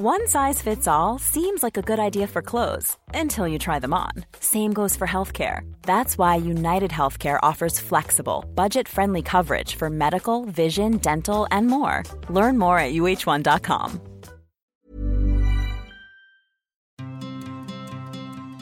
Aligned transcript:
One 0.00 0.28
size 0.28 0.62
fits 0.62 0.86
all 0.86 1.18
seems 1.18 1.64
like 1.64 1.76
a 1.76 1.82
good 1.82 1.98
idea 1.98 2.28
for 2.28 2.40
clothes 2.40 2.96
until 3.14 3.48
you 3.48 3.58
try 3.58 3.80
them 3.80 3.92
on. 3.92 4.12
Same 4.38 4.72
goes 4.72 4.94
for 4.94 5.08
healthcare. 5.08 5.62
That's 5.82 6.16
why 6.16 6.36
United 6.36 6.92
Healthcare 6.92 7.40
offers 7.42 7.80
flexible, 7.80 8.44
budget 8.54 8.86
friendly 8.86 9.22
coverage 9.22 9.74
for 9.74 9.90
medical, 9.90 10.44
vision, 10.44 10.98
dental, 10.98 11.48
and 11.50 11.66
more. 11.66 12.04
Learn 12.28 12.58
more 12.58 12.78
at 12.78 12.94
uh1.com. 12.94 14.00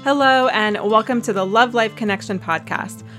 Hello, 0.03 0.49
and 0.49 0.91
welcome 0.91 1.21
to 1.21 1.35
the 1.35 1.45
Love 1.45 1.75
Life 1.75 1.95
Connection 1.97 2.39
podcast, 2.39 3.03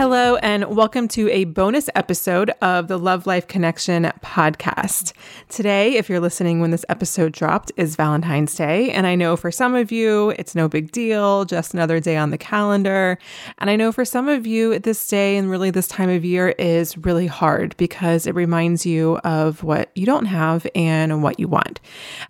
Hello, 0.00 0.36
and 0.36 0.74
welcome 0.74 1.08
to 1.08 1.28
a 1.28 1.44
bonus 1.44 1.90
episode 1.94 2.48
of 2.62 2.88
the 2.88 2.98
Love 2.98 3.26
Life 3.26 3.46
Connection 3.46 4.04
podcast. 4.22 5.12
Today, 5.50 5.96
if 5.96 6.08
you're 6.08 6.20
listening 6.20 6.58
when 6.58 6.70
this 6.70 6.86
episode 6.88 7.32
dropped, 7.32 7.70
is 7.76 7.96
Valentine's 7.96 8.54
Day. 8.54 8.90
And 8.92 9.06
I 9.06 9.14
know 9.14 9.36
for 9.36 9.52
some 9.52 9.74
of 9.74 9.92
you, 9.92 10.30
it's 10.38 10.54
no 10.54 10.70
big 10.70 10.90
deal, 10.90 11.44
just 11.44 11.74
another 11.74 12.00
day 12.00 12.16
on 12.16 12.30
the 12.30 12.38
calendar. 12.38 13.18
And 13.58 13.68
I 13.68 13.76
know 13.76 13.92
for 13.92 14.06
some 14.06 14.26
of 14.26 14.46
you, 14.46 14.78
this 14.78 15.06
day 15.06 15.36
and 15.36 15.50
really 15.50 15.70
this 15.70 15.86
time 15.86 16.08
of 16.08 16.24
year 16.24 16.54
is 16.58 16.96
really 16.96 17.26
hard 17.26 17.76
because 17.76 18.26
it 18.26 18.34
reminds 18.34 18.86
you 18.86 19.18
of 19.18 19.62
what 19.62 19.90
you 19.94 20.06
don't 20.06 20.24
have 20.24 20.66
and 20.74 21.22
what 21.22 21.38
you 21.38 21.46
want. 21.46 21.78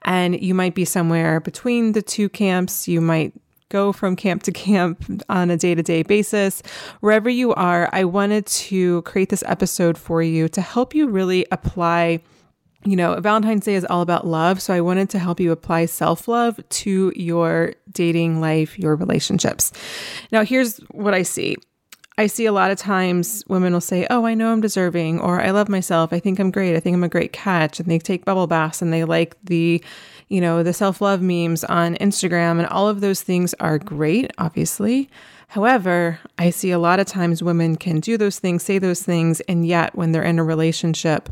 And 0.02 0.42
you 0.42 0.54
might 0.56 0.74
be 0.74 0.84
somewhere 0.84 1.38
between 1.38 1.92
the 1.92 2.02
two 2.02 2.28
camps. 2.30 2.88
You 2.88 3.00
might 3.00 3.32
go 3.70 3.92
from 3.92 4.16
camp 4.16 4.42
to 4.42 4.52
camp 4.52 5.22
on 5.30 5.48
a 5.48 5.56
day 5.56 5.74
to 5.74 5.82
day 5.82 6.02
basis. 6.02 6.62
Wherever 7.00 7.30
you 7.30 7.54
are, 7.54 7.88
I 7.92 8.04
wanted 8.04 8.44
to 8.46 9.00
create 9.02 9.30
this 9.30 9.44
episode 9.46 9.96
for 9.96 10.22
you 10.22 10.48
to 10.50 10.60
help 10.60 10.94
you 10.94 11.08
really 11.08 11.46
apply. 11.50 12.20
You 12.84 12.96
know, 12.96 13.18
Valentine's 13.20 13.64
Day 13.64 13.74
is 13.74 13.84
all 13.84 14.00
about 14.00 14.26
love. 14.26 14.60
So 14.60 14.74
I 14.74 14.80
wanted 14.80 15.10
to 15.10 15.18
help 15.18 15.40
you 15.40 15.52
apply 15.52 15.86
self 15.86 16.28
love 16.28 16.60
to 16.68 17.12
your 17.14 17.74
dating 17.92 18.40
life, 18.40 18.78
your 18.78 18.96
relationships. 18.96 19.72
Now, 20.32 20.44
here's 20.44 20.78
what 20.90 21.14
I 21.14 21.22
see. 21.22 21.56
I 22.18 22.26
see 22.26 22.44
a 22.44 22.52
lot 22.52 22.70
of 22.70 22.76
times 22.76 23.44
women 23.48 23.72
will 23.72 23.80
say, 23.80 24.06
Oh, 24.10 24.26
I 24.26 24.34
know 24.34 24.52
I'm 24.52 24.60
deserving, 24.60 25.20
or 25.20 25.40
I 25.40 25.50
love 25.50 25.68
myself. 25.68 26.12
I 26.12 26.20
think 26.20 26.38
I'm 26.38 26.50
great. 26.50 26.76
I 26.76 26.80
think 26.80 26.94
I'm 26.94 27.04
a 27.04 27.08
great 27.08 27.32
catch. 27.32 27.80
And 27.80 27.90
they 27.90 27.98
take 27.98 28.24
bubble 28.24 28.46
baths 28.46 28.82
and 28.82 28.92
they 28.92 29.04
like 29.04 29.36
the, 29.44 29.82
you 30.30 30.40
know, 30.40 30.62
the 30.62 30.72
self 30.72 31.02
love 31.02 31.20
memes 31.20 31.64
on 31.64 31.96
Instagram, 31.96 32.58
and 32.58 32.66
all 32.68 32.88
of 32.88 33.02
those 33.02 33.20
things 33.20 33.52
are 33.60 33.78
great, 33.78 34.30
obviously. 34.38 35.10
However, 35.48 36.20
I 36.38 36.50
see 36.50 36.70
a 36.70 36.78
lot 36.78 37.00
of 37.00 37.06
times 37.06 37.42
women 37.42 37.76
can 37.76 37.98
do 37.98 38.16
those 38.16 38.38
things, 38.38 38.62
say 38.62 38.78
those 38.78 39.02
things, 39.02 39.40
and 39.42 39.66
yet 39.66 39.96
when 39.96 40.12
they're 40.12 40.22
in 40.22 40.38
a 40.38 40.44
relationship, 40.44 41.28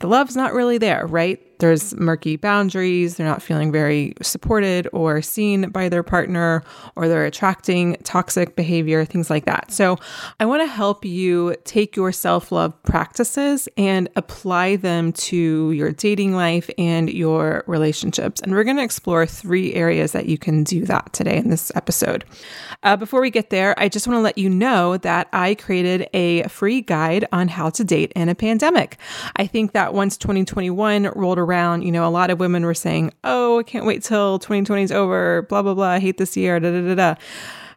the 0.00 0.08
love's 0.08 0.34
not 0.34 0.54
really 0.54 0.78
there, 0.78 1.06
right? 1.06 1.40
There's 1.58 1.94
murky 1.96 2.36
boundaries. 2.36 3.16
They're 3.16 3.26
not 3.26 3.42
feeling 3.42 3.72
very 3.72 4.14
supported 4.22 4.88
or 4.92 5.22
seen 5.22 5.70
by 5.70 5.88
their 5.88 6.02
partner, 6.02 6.62
or 6.96 7.08
they're 7.08 7.26
attracting 7.26 7.96
toxic 8.04 8.56
behavior, 8.56 9.04
things 9.04 9.30
like 9.30 9.44
that. 9.46 9.70
So, 9.72 9.98
I 10.40 10.46
want 10.46 10.62
to 10.62 10.66
help 10.66 11.04
you 11.04 11.56
take 11.64 11.96
your 11.96 12.12
self 12.12 12.52
love 12.52 12.80
practices 12.82 13.68
and 13.76 14.08
apply 14.16 14.76
them 14.76 15.12
to 15.12 15.72
your 15.72 15.92
dating 15.92 16.34
life 16.34 16.70
and 16.78 17.10
your 17.10 17.64
relationships. 17.66 18.40
And 18.40 18.52
we're 18.52 18.64
going 18.64 18.76
to 18.76 18.82
explore 18.82 19.26
three 19.26 19.74
areas 19.74 20.12
that 20.12 20.26
you 20.26 20.38
can 20.38 20.64
do 20.64 20.84
that 20.86 21.12
today 21.12 21.36
in 21.36 21.50
this 21.50 21.72
episode. 21.74 22.24
Uh, 22.82 22.96
before 22.96 23.20
we 23.20 23.30
get 23.30 23.50
there, 23.50 23.74
I 23.78 23.88
just 23.88 24.06
want 24.06 24.18
to 24.18 24.22
let 24.22 24.38
you 24.38 24.48
know 24.48 24.96
that 24.98 25.28
I 25.32 25.54
created 25.54 26.08
a 26.14 26.44
free 26.44 26.80
guide 26.80 27.26
on 27.32 27.48
how 27.48 27.70
to 27.70 27.84
date 27.84 28.12
in 28.14 28.28
a 28.28 28.34
pandemic. 28.34 28.98
I 29.36 29.46
think 29.46 29.72
that 29.72 29.94
once 29.94 30.16
2021 30.16 31.10
rolled 31.14 31.38
around, 31.38 31.47
you 31.82 31.90
know, 31.90 32.06
a 32.06 32.10
lot 32.10 32.30
of 32.30 32.38
women 32.38 32.64
were 32.64 32.74
saying, 32.74 33.12
oh, 33.24 33.58
I 33.58 33.62
can't 33.62 33.86
wait 33.86 34.02
till 34.02 34.38
2020 34.38 34.82
is 34.82 34.92
over, 34.92 35.42
blah, 35.42 35.62
blah, 35.62 35.74
blah, 35.74 35.88
I 35.88 35.98
hate 35.98 36.18
this 36.18 36.36
year, 36.36 36.60
da, 36.60 36.70
da, 36.70 36.80
da, 36.82 36.94
da. 36.94 37.14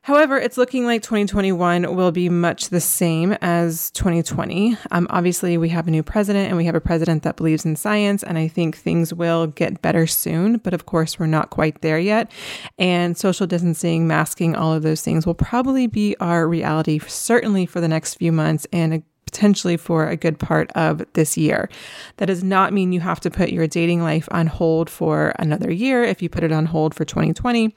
However, 0.04 0.38
it's 0.38 0.58
looking 0.58 0.86
like 0.86 1.04
2021 1.04 1.96
will 1.96 2.12
be 2.12 2.28
much 2.28 2.70
the 2.70 2.82
same 2.82 3.34
as 3.34 3.92
2020. 3.92 4.76
Um, 4.90 5.06
obviously, 5.12 5.60
we 5.60 5.70
have 5.70 5.88
a 5.88 5.92
new 5.92 6.02
president 6.02 6.48
and 6.48 6.58
we 6.58 6.66
have 6.66 6.74
a 6.74 6.82
president 6.82 7.22
that 7.22 7.36
believes 7.36 7.66
in 7.66 7.76
science, 7.76 8.24
and 8.24 8.36
I 8.36 8.48
think 8.48 8.76
things 8.76 9.14
will 9.14 9.46
get 9.46 9.84
better 9.84 10.08
soon. 10.08 10.58
But 10.58 10.74
of 10.74 10.88
course, 10.88 11.20
we're 11.20 11.28
not 11.28 11.52
quite 11.52 11.82
there 11.82 12.00
yet. 12.00 12.32
And 12.80 13.16
social 13.16 13.46
distancing, 13.46 14.08
masking, 14.08 14.56
all 14.56 14.74
of 14.74 14.82
those 14.82 15.04
things 15.04 15.28
will 15.28 15.36
probably 15.36 15.86
be 15.86 16.16
our 16.20 16.48
reality, 16.48 16.98
certainly 16.98 17.68
for 17.68 17.80
the 17.80 17.88
next 17.88 18.16
few 18.16 18.32
months 18.32 18.66
and 18.74 19.04
potentially 19.32 19.78
for 19.78 20.08
a 20.08 20.18
good 20.18 20.38
part 20.38 20.72
of 20.76 21.04
this 21.14 21.38
year. 21.38 21.70
That 22.18 22.26
does 22.26 22.44
not 22.44 22.74
mean 22.74 22.92
you 22.92 23.00
have 23.00 23.22
to 23.22 23.32
put 23.32 23.50
your 23.50 23.66
dating 23.66 24.02
life 24.02 24.28
on 24.32 24.48
hold 24.48 24.90
for 24.90 25.34
another 25.40 25.72
year 25.72 26.04
if 26.04 26.22
you 26.22 26.30
put 26.30 26.44
it 26.44 26.52
on 26.52 26.66
hold 26.66 26.94
for 26.94 27.06
2020. 27.06 27.74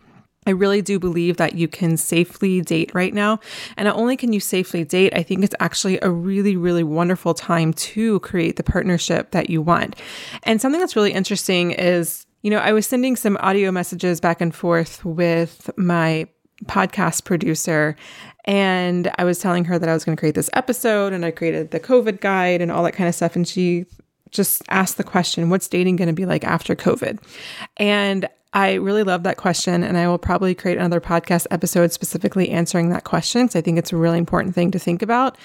I 0.47 0.50
really 0.50 0.82
do 0.82 0.98
believe 0.98 1.38
that 1.38 1.54
you 1.54 1.69
can 1.69 1.97
safely 1.97 2.60
date 2.60 2.91
right 2.92 3.15
now. 3.15 3.41
And 3.76 3.87
not 3.87 3.97
only 3.97 4.16
can 4.16 4.32
you 4.32 4.41
safely 4.41 4.84
date, 4.84 5.15
I 5.16 5.22
think 5.22 5.42
it's 5.42 5.54
actually 5.59 5.98
a 6.03 6.10
really, 6.10 6.56
really 6.56 6.84
wonderful 6.84 7.32
time 7.32 7.72
to 7.72 8.21
create 8.21 8.56
the 8.56 8.62
partnership 8.62 9.31
that 9.31 9.48
you 9.48 9.62
want. 9.62 9.97
And 10.42 10.60
something 10.60 10.81
that's 10.81 10.97
really 10.97 11.12
interesting 11.12 11.71
is, 11.71 12.26
you 12.42 12.50
know, 12.50 12.59
I 12.59 12.72
was 12.72 12.86
sending 12.86 13.16
some 13.16 13.38
audio 13.41 13.71
messages 13.71 14.21
back 14.21 14.42
and 14.42 14.54
forth 14.54 15.03
with 15.04 15.71
my 15.78 16.28
podcast 16.67 17.25
producer 17.25 17.97
and 18.45 19.11
I 19.17 19.25
was 19.25 19.39
telling 19.39 19.65
her 19.65 19.79
that 19.79 19.89
I 19.89 19.95
was 19.95 20.05
going 20.05 20.17
to 20.17 20.21
create 20.21 20.35
this 20.35 20.51
episode 20.53 21.13
and 21.13 21.25
I 21.25 21.31
created 21.31 21.71
the 21.71 21.81
COVID 21.81 22.21
guide 22.21 22.61
and 22.61 22.71
all 22.71 22.83
that 22.85 22.93
kind 22.93 23.09
of 23.09 23.15
stuff. 23.15 23.37
And 23.37 23.49
she 23.49 23.87
just 24.31 24.63
asked 24.69 24.99
the 24.99 25.05
question, 25.05 25.49
what's 25.49 25.69
dating 25.69 25.97
going 25.97 26.09
to 26.09 26.15
be 26.15 26.27
like 26.27 26.45
after 26.45 26.75
COVID? 26.75 27.22
And 27.78 28.28
I 28.53 28.75
really 28.75 29.03
love 29.03 29.25
that 29.25 29.37
question, 29.37 29.83
and 29.83 29.99
I 29.99 30.07
will 30.07 30.19
probably 30.19 30.55
create 30.55 30.78
another 30.78 31.01
podcast 31.01 31.49
episode 31.51 31.91
specifically 31.91 32.51
answering 32.51 32.91
that 32.91 33.03
question 33.03 33.43
because 33.43 33.57
I 33.57 33.60
think 33.60 33.78
it's 33.78 33.93
a 33.93 33.97
really 33.97 34.17
important 34.17 34.55
thing 34.55 34.71
to 34.71 34.78
think 34.78 35.03
about. 35.03 35.37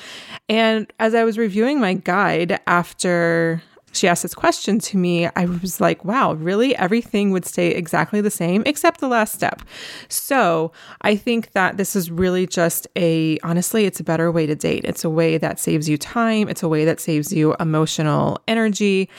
And 0.47 0.93
as 0.99 1.15
I 1.15 1.23
was 1.23 1.35
reviewing 1.35 1.79
my 1.79 1.95
guide 1.95 2.59
after 2.67 3.63
she 3.91 4.07
asked 4.07 4.23
this 4.23 4.33
question 4.33 4.79
to 4.79 4.97
me, 4.97 5.27
I 5.35 5.45
was 5.45 5.81
like, 5.81 6.03
wow, 6.05 6.33
really? 6.33 6.75
Everything 6.75 7.31
would 7.31 7.45
stay 7.45 7.69
exactly 7.69 8.21
the 8.21 8.31
same 8.31 8.63
except 8.65 8.99
the 8.99 9.07
last 9.07 9.33
step. 9.33 9.61
So 10.07 10.71
I 11.01 11.15
think 11.15 11.51
that 11.51 11.77
this 11.77 11.95
is 11.95 12.11
really 12.11 12.47
just 12.47 12.87
a, 12.95 13.39
honestly, 13.43 13.85
it's 13.85 13.99
a 13.99 14.03
better 14.03 14.31
way 14.31 14.45
to 14.45 14.55
date. 14.55 14.85
It's 14.85 15.03
a 15.03 15.09
way 15.09 15.37
that 15.37 15.59
saves 15.59 15.89
you 15.89 15.97
time, 15.97 16.49
it's 16.49 16.63
a 16.63 16.69
way 16.69 16.85
that 16.85 16.99
saves 16.99 17.33
you 17.33 17.55
emotional 17.59 18.39
energy. 18.47 19.09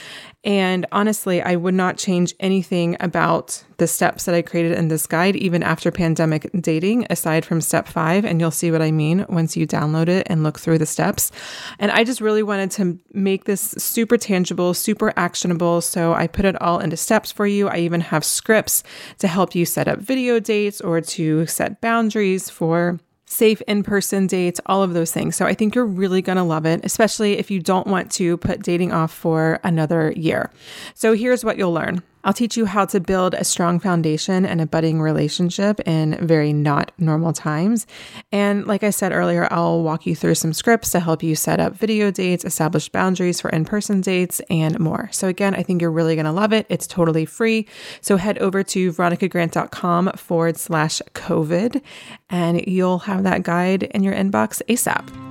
And 0.42 0.86
honestly, 0.90 1.42
I 1.42 1.56
would 1.56 1.74
not 1.74 1.98
change 1.98 2.34
anything 2.40 2.96
about 2.98 3.62
the 3.76 3.86
steps 3.86 4.24
that 4.24 4.34
I 4.34 4.40
created 4.40 4.72
in 4.72 4.88
this 4.88 5.06
guide, 5.06 5.36
even 5.36 5.62
after 5.62 5.90
pandemic 5.90 6.50
dating, 6.58 7.06
aside 7.10 7.44
from 7.44 7.60
step 7.60 7.86
five. 7.86 8.24
And 8.24 8.40
you'll 8.40 8.50
see 8.50 8.70
what 8.70 8.80
I 8.80 8.90
mean 8.90 9.26
once 9.28 9.54
you 9.54 9.66
download 9.66 10.08
it 10.08 10.26
and 10.30 10.42
look 10.42 10.58
through 10.58 10.78
the 10.78 10.86
steps. 10.86 11.30
And 11.78 11.90
I 11.90 12.04
just 12.04 12.22
really 12.22 12.42
wanted 12.42 12.70
to 12.72 12.98
make 13.12 13.44
this 13.44 13.74
super 13.76 14.16
tangible, 14.16 14.72
super 14.72 15.12
actionable. 15.16 15.82
So 15.82 16.14
I 16.14 16.26
put 16.26 16.46
it 16.46 16.60
all 16.62 16.78
into 16.78 16.96
steps 16.96 17.30
for 17.30 17.46
you. 17.46 17.68
I 17.68 17.76
even 17.78 18.00
have 18.00 18.24
scripts 18.24 18.82
to 19.18 19.28
help 19.28 19.54
you 19.54 19.66
set 19.66 19.88
up 19.88 19.98
video 19.98 20.40
dates 20.40 20.80
or 20.80 21.02
to 21.02 21.46
set 21.46 21.82
boundaries 21.82 22.48
for 22.48 22.98
safe 23.30 23.62
in 23.62 23.82
person 23.82 24.26
dates, 24.26 24.60
all 24.66 24.82
of 24.82 24.92
those 24.92 25.12
things. 25.12 25.36
So 25.36 25.46
I 25.46 25.54
think 25.54 25.74
you're 25.74 25.86
really 25.86 26.20
going 26.20 26.36
to 26.36 26.42
love 26.42 26.66
it, 26.66 26.80
especially 26.82 27.38
if 27.38 27.50
you 27.50 27.60
don't 27.60 27.86
want 27.86 28.10
to 28.12 28.36
put 28.38 28.62
dating 28.62 28.92
off 28.92 29.12
for 29.12 29.60
another 29.62 30.12
year. 30.16 30.50
So 30.94 31.14
here's 31.14 31.44
what 31.44 31.56
you'll 31.56 31.72
learn 31.72 32.02
I'll 32.24 32.32
teach 32.32 32.56
you 32.56 32.66
how 32.66 32.84
to 32.86 33.00
build 33.00 33.34
a 33.34 33.44
strong 33.44 33.78
foundation 33.78 34.44
and 34.44 34.60
a 34.60 34.66
budding 34.66 35.00
relationship 35.00 35.80
in 35.80 36.18
very 36.26 36.52
not 36.52 36.92
normal 36.98 37.32
times. 37.32 37.86
And 38.32 38.66
like 38.66 38.82
I 38.82 38.90
said 38.90 39.12
earlier, 39.12 39.48
I'll 39.50 39.82
walk 39.82 40.06
you 40.06 40.14
through 40.14 40.34
some 40.34 40.52
scripts 40.52 40.90
to 40.90 41.00
help 41.00 41.22
you 41.22 41.34
set 41.34 41.60
up 41.60 41.74
video 41.74 42.10
dates, 42.10 42.44
establish 42.44 42.88
boundaries 42.88 43.40
for 43.40 43.50
in 43.50 43.64
person 43.64 44.00
dates, 44.00 44.40
and 44.50 44.78
more. 44.78 45.08
So, 45.12 45.28
again, 45.28 45.54
I 45.54 45.62
think 45.62 45.80
you're 45.80 45.90
really 45.90 46.14
going 46.14 46.26
to 46.26 46.32
love 46.32 46.52
it. 46.52 46.66
It's 46.68 46.86
totally 46.86 47.24
free. 47.24 47.66
So, 48.00 48.16
head 48.16 48.38
over 48.38 48.62
to 48.64 48.92
veronicagrant.com 48.92 50.12
forward 50.16 50.56
slash 50.56 51.00
COVID, 51.14 51.82
and 52.28 52.66
you'll 52.66 53.00
have 53.00 53.24
that 53.24 53.42
guide 53.42 53.84
in 53.84 54.02
your 54.02 54.14
inbox 54.14 54.62
ASAP. 54.68 55.29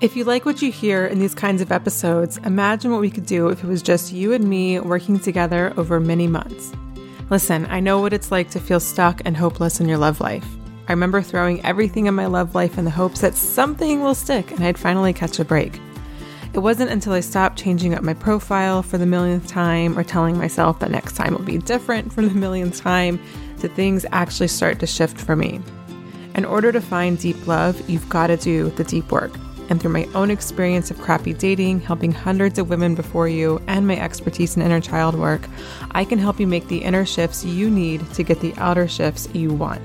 If 0.00 0.16
you 0.16 0.24
like 0.24 0.46
what 0.46 0.62
you 0.62 0.72
hear 0.72 1.04
in 1.04 1.18
these 1.18 1.34
kinds 1.34 1.60
of 1.60 1.70
episodes, 1.70 2.38
imagine 2.38 2.90
what 2.90 3.02
we 3.02 3.10
could 3.10 3.26
do 3.26 3.48
if 3.48 3.62
it 3.62 3.66
was 3.66 3.82
just 3.82 4.14
you 4.14 4.32
and 4.32 4.48
me 4.48 4.80
working 4.80 5.20
together 5.20 5.74
over 5.76 6.00
many 6.00 6.26
months. 6.26 6.72
Listen, 7.28 7.66
I 7.66 7.80
know 7.80 8.00
what 8.00 8.14
it's 8.14 8.32
like 8.32 8.48
to 8.52 8.60
feel 8.60 8.80
stuck 8.80 9.20
and 9.26 9.36
hopeless 9.36 9.78
in 9.78 9.86
your 9.86 9.98
love 9.98 10.18
life. 10.18 10.46
I 10.88 10.92
remember 10.92 11.20
throwing 11.20 11.62
everything 11.66 12.06
in 12.06 12.14
my 12.14 12.24
love 12.24 12.54
life 12.54 12.78
in 12.78 12.86
the 12.86 12.90
hopes 12.90 13.20
that 13.20 13.34
something 13.34 14.00
will 14.00 14.14
stick 14.14 14.50
and 14.52 14.64
I'd 14.64 14.78
finally 14.78 15.12
catch 15.12 15.38
a 15.38 15.44
break. 15.44 15.78
It 16.54 16.60
wasn't 16.60 16.90
until 16.90 17.12
I 17.12 17.20
stopped 17.20 17.58
changing 17.58 17.92
up 17.92 18.02
my 18.02 18.14
profile 18.14 18.82
for 18.82 18.96
the 18.96 19.04
millionth 19.04 19.48
time 19.48 19.98
or 19.98 20.02
telling 20.02 20.38
myself 20.38 20.78
that 20.78 20.90
next 20.90 21.12
time 21.12 21.34
will 21.34 21.44
be 21.44 21.58
different 21.58 22.10
for 22.10 22.22
the 22.22 22.30
millionth 22.30 22.80
time 22.80 23.20
that 23.58 23.74
things 23.74 24.06
actually 24.12 24.48
start 24.48 24.78
to 24.80 24.86
shift 24.86 25.20
for 25.20 25.36
me. 25.36 25.60
In 26.36 26.46
order 26.46 26.72
to 26.72 26.80
find 26.80 27.18
deep 27.18 27.46
love, 27.46 27.86
you've 27.90 28.08
got 28.08 28.28
to 28.28 28.38
do 28.38 28.70
the 28.70 28.84
deep 28.84 29.12
work 29.12 29.32
and 29.70 29.80
through 29.80 29.92
my 29.92 30.06
own 30.14 30.30
experience 30.30 30.90
of 30.90 31.00
crappy 31.00 31.32
dating, 31.32 31.80
helping 31.80 32.12
hundreds 32.12 32.58
of 32.58 32.68
women 32.68 32.94
before 32.94 33.28
you, 33.28 33.62
and 33.68 33.86
my 33.86 33.96
expertise 33.96 34.56
in 34.56 34.62
inner 34.62 34.80
child 34.80 35.14
work, 35.14 35.40
I 35.92 36.04
can 36.04 36.18
help 36.18 36.38
you 36.38 36.46
make 36.46 36.68
the 36.68 36.82
inner 36.82 37.06
shifts 37.06 37.44
you 37.44 37.70
need 37.70 38.06
to 38.14 38.22
get 38.22 38.40
the 38.40 38.52
outer 38.58 38.86
shifts 38.88 39.28
you 39.32 39.52
want. 39.54 39.80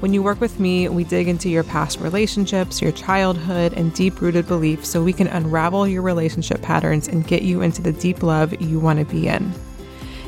When 0.00 0.12
you 0.12 0.22
work 0.22 0.40
with 0.40 0.60
me, 0.60 0.88
we 0.88 1.04
dig 1.04 1.28
into 1.28 1.48
your 1.48 1.64
past 1.64 2.00
relationships, 2.00 2.82
your 2.82 2.92
childhood, 2.92 3.72
and 3.72 3.94
deep 3.94 4.20
rooted 4.20 4.46
beliefs 4.46 4.90
so 4.90 5.02
we 5.02 5.14
can 5.14 5.28
unravel 5.28 5.88
your 5.88 6.02
relationship 6.02 6.60
patterns 6.60 7.08
and 7.08 7.26
get 7.26 7.42
you 7.42 7.62
into 7.62 7.80
the 7.80 7.92
deep 7.92 8.22
love 8.22 8.60
you 8.60 8.78
want 8.78 8.98
to 8.98 9.04
be 9.06 9.28
in. 9.28 9.50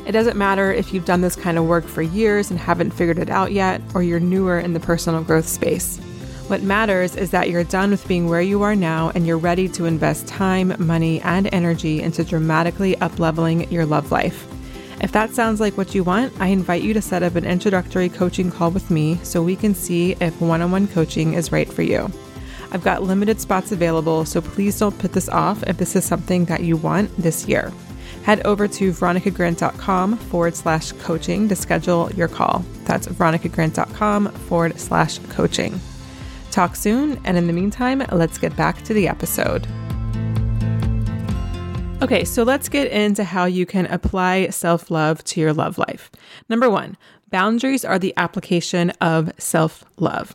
It 0.07 0.13
doesn't 0.13 0.37
matter 0.37 0.71
if 0.71 0.93
you've 0.93 1.05
done 1.05 1.19
this 1.19 1.35
kind 1.35 1.57
of 1.57 1.65
work 1.65 1.83
for 1.83 2.01
years 2.01 2.49
and 2.49 2.57
haven't 2.57 2.91
figured 2.91 3.19
it 3.19 3.29
out 3.29 3.51
yet, 3.51 3.81
or 3.93 4.01
you're 4.01 4.21
newer 4.21 4.57
in 4.57 4.71
the 4.71 4.79
personal 4.79 5.21
growth 5.21 5.47
space. 5.47 5.99
What 6.47 6.63
matters 6.63 7.17
is 7.17 7.31
that 7.31 7.49
you're 7.49 7.65
done 7.65 7.91
with 7.91 8.07
being 8.07 8.29
where 8.29 8.41
you 8.41 8.63
are 8.63 8.73
now 8.75 9.11
and 9.13 9.27
you're 9.27 9.37
ready 9.37 9.67
to 9.67 9.83
invest 9.83 10.27
time, 10.27 10.73
money, 10.79 11.19
and 11.19 11.49
energy 11.53 12.01
into 12.01 12.23
dramatically 12.23 12.95
upleveling 12.95 13.69
your 13.69 13.85
love 13.85 14.13
life. 14.13 14.47
If 15.01 15.11
that 15.11 15.33
sounds 15.33 15.59
like 15.59 15.77
what 15.77 15.93
you 15.93 16.05
want, 16.05 16.31
I 16.39 16.47
invite 16.47 16.83
you 16.83 16.93
to 16.93 17.01
set 17.01 17.21
up 17.21 17.35
an 17.35 17.43
introductory 17.43 18.07
coaching 18.07 18.49
call 18.49 18.71
with 18.71 18.89
me 18.89 19.19
so 19.23 19.43
we 19.43 19.57
can 19.57 19.75
see 19.75 20.15
if 20.21 20.39
one 20.39 20.61
on 20.61 20.71
one 20.71 20.87
coaching 20.87 21.33
is 21.33 21.51
right 21.51 21.71
for 21.71 21.81
you. 21.81 22.09
I've 22.71 22.83
got 22.83 23.03
limited 23.03 23.41
spots 23.41 23.73
available, 23.73 24.23
so 24.23 24.39
please 24.39 24.79
don't 24.79 24.97
put 24.97 25.11
this 25.11 25.27
off 25.27 25.63
if 25.63 25.75
this 25.75 25.97
is 25.97 26.05
something 26.05 26.45
that 26.45 26.61
you 26.61 26.77
want 26.77 27.15
this 27.17 27.45
year. 27.45 27.73
Head 28.23 28.45
over 28.45 28.69
to 28.69 28.91
veronicagrant.com 28.91 30.15
forward 30.15 30.55
slash 30.55 30.93
coaching 30.93 31.49
to 31.49 31.57
schedule 31.57 32.09
your 32.13 32.29
call. 32.29 32.63
That's 32.85 33.07
veronicagrant.com 33.07 34.29
forward 34.31 34.79
slash 34.79 35.19
coaching. 35.29 35.79
Talk 36.57 36.75
soon, 36.75 37.21
and 37.23 37.37
in 37.37 37.45
the 37.45 37.53
meantime, 37.53 38.03
let's 38.11 38.39
get 38.39 38.55
back 38.55 38.81
to 38.85 38.93
the 38.95 39.07
episode. 39.07 39.67
Okay, 42.01 42.23
so 42.23 42.41
let's 42.41 42.67
get 42.67 42.91
into 42.91 43.23
how 43.23 43.45
you 43.45 43.67
can 43.67 43.85
apply 43.85 44.49
self 44.49 44.89
love 44.89 45.23
to 45.25 45.39
your 45.39 45.53
love 45.53 45.77
life. 45.77 46.09
Number 46.49 46.67
one, 46.67 46.97
boundaries 47.29 47.85
are 47.85 47.99
the 47.99 48.11
application 48.17 48.89
of 49.01 49.31
self 49.37 49.85
love. 49.99 50.33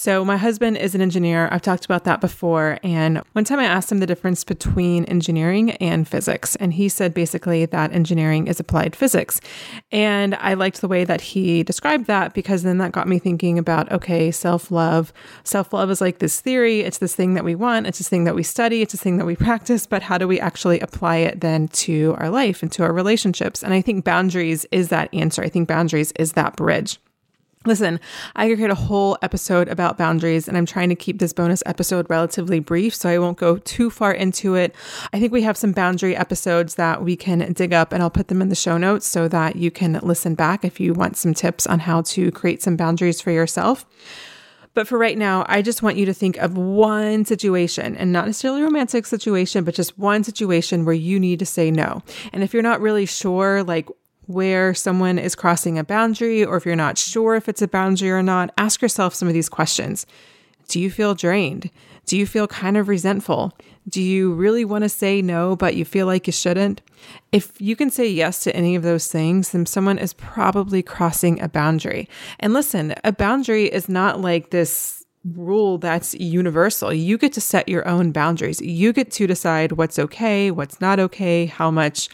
So, 0.00 0.24
my 0.24 0.36
husband 0.36 0.76
is 0.76 0.94
an 0.94 1.00
engineer. 1.00 1.48
I've 1.50 1.60
talked 1.60 1.84
about 1.84 2.04
that 2.04 2.20
before. 2.20 2.78
And 2.84 3.20
one 3.32 3.42
time 3.42 3.58
I 3.58 3.64
asked 3.64 3.90
him 3.90 3.98
the 3.98 4.06
difference 4.06 4.44
between 4.44 5.04
engineering 5.06 5.72
and 5.72 6.06
physics. 6.06 6.54
And 6.54 6.72
he 6.72 6.88
said 6.88 7.12
basically 7.12 7.66
that 7.66 7.92
engineering 7.92 8.46
is 8.46 8.60
applied 8.60 8.94
physics. 8.94 9.40
And 9.90 10.36
I 10.36 10.54
liked 10.54 10.82
the 10.82 10.86
way 10.86 11.02
that 11.02 11.20
he 11.20 11.64
described 11.64 12.06
that 12.06 12.32
because 12.32 12.62
then 12.62 12.78
that 12.78 12.92
got 12.92 13.08
me 13.08 13.18
thinking 13.18 13.58
about 13.58 13.90
okay, 13.90 14.30
self 14.30 14.70
love. 14.70 15.12
Self 15.42 15.72
love 15.72 15.90
is 15.90 16.00
like 16.00 16.20
this 16.20 16.40
theory, 16.40 16.82
it's 16.82 16.98
this 16.98 17.16
thing 17.16 17.34
that 17.34 17.42
we 17.42 17.56
want, 17.56 17.88
it's 17.88 17.98
this 17.98 18.08
thing 18.08 18.22
that 18.22 18.36
we 18.36 18.44
study, 18.44 18.82
it's 18.82 18.92
this 18.92 19.02
thing 19.02 19.16
that 19.16 19.26
we 19.26 19.34
practice. 19.34 19.84
But 19.84 20.04
how 20.04 20.16
do 20.16 20.28
we 20.28 20.38
actually 20.38 20.78
apply 20.78 21.16
it 21.16 21.40
then 21.40 21.66
to 21.66 22.14
our 22.18 22.30
life 22.30 22.62
and 22.62 22.70
to 22.70 22.84
our 22.84 22.92
relationships? 22.92 23.64
And 23.64 23.74
I 23.74 23.80
think 23.80 24.04
boundaries 24.04 24.64
is 24.70 24.90
that 24.90 25.12
answer. 25.12 25.42
I 25.42 25.48
think 25.48 25.66
boundaries 25.66 26.12
is 26.12 26.34
that 26.34 26.54
bridge. 26.54 27.00
Listen, 27.68 28.00
I 28.34 28.48
could 28.48 28.56
create 28.56 28.70
a 28.70 28.74
whole 28.74 29.18
episode 29.20 29.68
about 29.68 29.98
boundaries, 29.98 30.48
and 30.48 30.56
I'm 30.56 30.64
trying 30.64 30.88
to 30.88 30.94
keep 30.94 31.18
this 31.18 31.34
bonus 31.34 31.62
episode 31.66 32.08
relatively 32.08 32.60
brief, 32.60 32.94
so 32.94 33.10
I 33.10 33.18
won't 33.18 33.36
go 33.36 33.58
too 33.58 33.90
far 33.90 34.10
into 34.10 34.54
it. 34.54 34.74
I 35.12 35.20
think 35.20 35.34
we 35.34 35.42
have 35.42 35.58
some 35.58 35.72
boundary 35.72 36.16
episodes 36.16 36.76
that 36.76 37.04
we 37.04 37.14
can 37.14 37.52
dig 37.52 37.74
up, 37.74 37.92
and 37.92 38.02
I'll 38.02 38.08
put 38.08 38.28
them 38.28 38.40
in 38.40 38.48
the 38.48 38.54
show 38.54 38.78
notes 38.78 39.06
so 39.06 39.28
that 39.28 39.56
you 39.56 39.70
can 39.70 40.00
listen 40.02 40.34
back 40.34 40.64
if 40.64 40.80
you 40.80 40.94
want 40.94 41.18
some 41.18 41.34
tips 41.34 41.66
on 41.66 41.80
how 41.80 42.00
to 42.00 42.30
create 42.30 42.62
some 42.62 42.74
boundaries 42.74 43.20
for 43.20 43.32
yourself. 43.32 43.84
But 44.72 44.88
for 44.88 44.96
right 44.96 45.18
now, 45.18 45.44
I 45.46 45.60
just 45.60 45.82
want 45.82 45.98
you 45.98 46.06
to 46.06 46.14
think 46.14 46.38
of 46.38 46.56
one 46.56 47.26
situation 47.26 47.96
and 47.96 48.14
not 48.14 48.24
necessarily 48.24 48.62
a 48.62 48.64
romantic 48.64 49.04
situation, 49.04 49.64
but 49.64 49.74
just 49.74 49.98
one 49.98 50.24
situation 50.24 50.86
where 50.86 50.94
you 50.94 51.20
need 51.20 51.38
to 51.40 51.46
say 51.46 51.70
no. 51.70 52.02
And 52.32 52.42
if 52.42 52.54
you're 52.54 52.62
not 52.62 52.80
really 52.80 53.04
sure, 53.04 53.62
like, 53.62 53.90
where 54.28 54.74
someone 54.74 55.18
is 55.18 55.34
crossing 55.34 55.78
a 55.78 55.84
boundary, 55.84 56.44
or 56.44 56.58
if 56.58 56.66
you're 56.66 56.76
not 56.76 56.98
sure 56.98 57.34
if 57.34 57.48
it's 57.48 57.62
a 57.62 57.66
boundary 57.66 58.10
or 58.10 58.22
not, 58.22 58.52
ask 58.58 58.82
yourself 58.82 59.14
some 59.14 59.26
of 59.26 59.32
these 59.32 59.48
questions. 59.48 60.06
Do 60.68 60.78
you 60.78 60.90
feel 60.90 61.14
drained? 61.14 61.70
Do 62.04 62.16
you 62.16 62.26
feel 62.26 62.46
kind 62.46 62.76
of 62.76 62.88
resentful? 62.88 63.56
Do 63.88 64.02
you 64.02 64.34
really 64.34 64.66
want 64.66 64.84
to 64.84 64.90
say 64.90 65.22
no, 65.22 65.56
but 65.56 65.76
you 65.76 65.86
feel 65.86 66.04
like 66.04 66.26
you 66.26 66.32
shouldn't? 66.32 66.82
If 67.32 67.58
you 67.58 67.74
can 67.74 67.88
say 67.88 68.06
yes 68.06 68.40
to 68.40 68.54
any 68.54 68.76
of 68.76 68.82
those 68.82 69.06
things, 69.06 69.52
then 69.52 69.64
someone 69.64 69.96
is 69.96 70.12
probably 70.12 70.82
crossing 70.82 71.40
a 71.40 71.48
boundary. 71.48 72.06
And 72.38 72.52
listen, 72.52 72.94
a 73.04 73.12
boundary 73.12 73.64
is 73.64 73.88
not 73.88 74.20
like 74.20 74.50
this 74.50 75.06
rule 75.24 75.78
that's 75.78 76.14
universal. 76.14 76.92
You 76.92 77.16
get 77.16 77.32
to 77.32 77.40
set 77.40 77.66
your 77.66 77.88
own 77.88 78.12
boundaries. 78.12 78.60
You 78.60 78.92
get 78.92 79.10
to 79.12 79.26
decide 79.26 79.72
what's 79.72 79.98
okay, 79.98 80.50
what's 80.50 80.82
not 80.82 81.00
okay, 81.00 81.46
how 81.46 81.70
much 81.70 82.10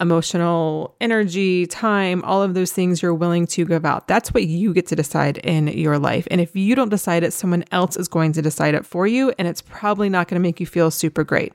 emotional 0.00 0.94
energy, 1.00 1.66
time, 1.66 2.22
all 2.24 2.42
of 2.42 2.54
those 2.54 2.72
things 2.72 3.02
you're 3.02 3.14
willing 3.14 3.46
to 3.46 3.64
give 3.64 3.84
out. 3.84 4.08
That's 4.08 4.34
what 4.34 4.44
you 4.44 4.74
get 4.74 4.86
to 4.88 4.96
decide 4.96 5.38
in 5.38 5.68
your 5.68 5.98
life. 5.98 6.26
And 6.30 6.40
if 6.40 6.56
you 6.56 6.74
don't 6.74 6.88
decide 6.88 7.22
it, 7.22 7.32
someone 7.32 7.64
else 7.70 7.96
is 7.96 8.08
going 8.08 8.32
to 8.32 8.42
decide 8.42 8.74
it 8.74 8.84
for 8.84 9.06
you. 9.06 9.32
And 9.38 9.46
it's 9.46 9.62
probably 9.62 10.08
not 10.08 10.28
going 10.28 10.40
to 10.40 10.46
make 10.46 10.60
you 10.60 10.66
feel 10.66 10.90
super 10.90 11.24
great. 11.24 11.52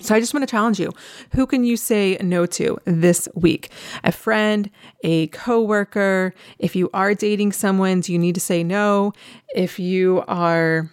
So 0.00 0.14
I 0.14 0.20
just 0.20 0.34
want 0.34 0.42
to 0.42 0.50
challenge 0.50 0.80
you. 0.80 0.92
Who 1.32 1.46
can 1.46 1.62
you 1.62 1.76
say 1.76 2.16
no 2.20 2.44
to 2.46 2.76
this 2.84 3.28
week? 3.34 3.70
A 4.02 4.10
friend, 4.10 4.68
a 5.04 5.28
coworker, 5.28 6.34
if 6.58 6.74
you 6.74 6.90
are 6.92 7.14
dating 7.14 7.52
someone, 7.52 8.00
do 8.00 8.12
you 8.12 8.18
need 8.18 8.34
to 8.34 8.40
say 8.40 8.64
no? 8.64 9.12
If 9.54 9.78
you 9.78 10.24
are 10.26 10.90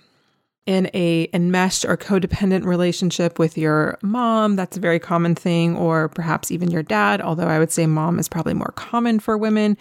in 0.66 0.90
a 0.94 1.28
enmeshed 1.34 1.84
or 1.84 1.98
codependent 1.98 2.64
relationship 2.64 3.40
with 3.40 3.58
your 3.58 3.98
mom, 4.04 4.56
that's 4.56 4.78
a 4.78 4.80
very 4.80 5.00
common 5.00 5.34
thing, 5.34 5.76
or 5.76 6.10
perhaps 6.10 6.52
even 6.52 6.70
your 6.70 6.84
dad, 6.84 7.22
although 7.22 7.48
I 7.48 7.58
would 7.58 7.72
say 7.72 7.88
mom 7.88 8.20
is 8.20 8.30
probably 8.30 8.54
more 8.54 8.74
common 8.76 9.20
for 9.20 9.38
women. 9.38 9.78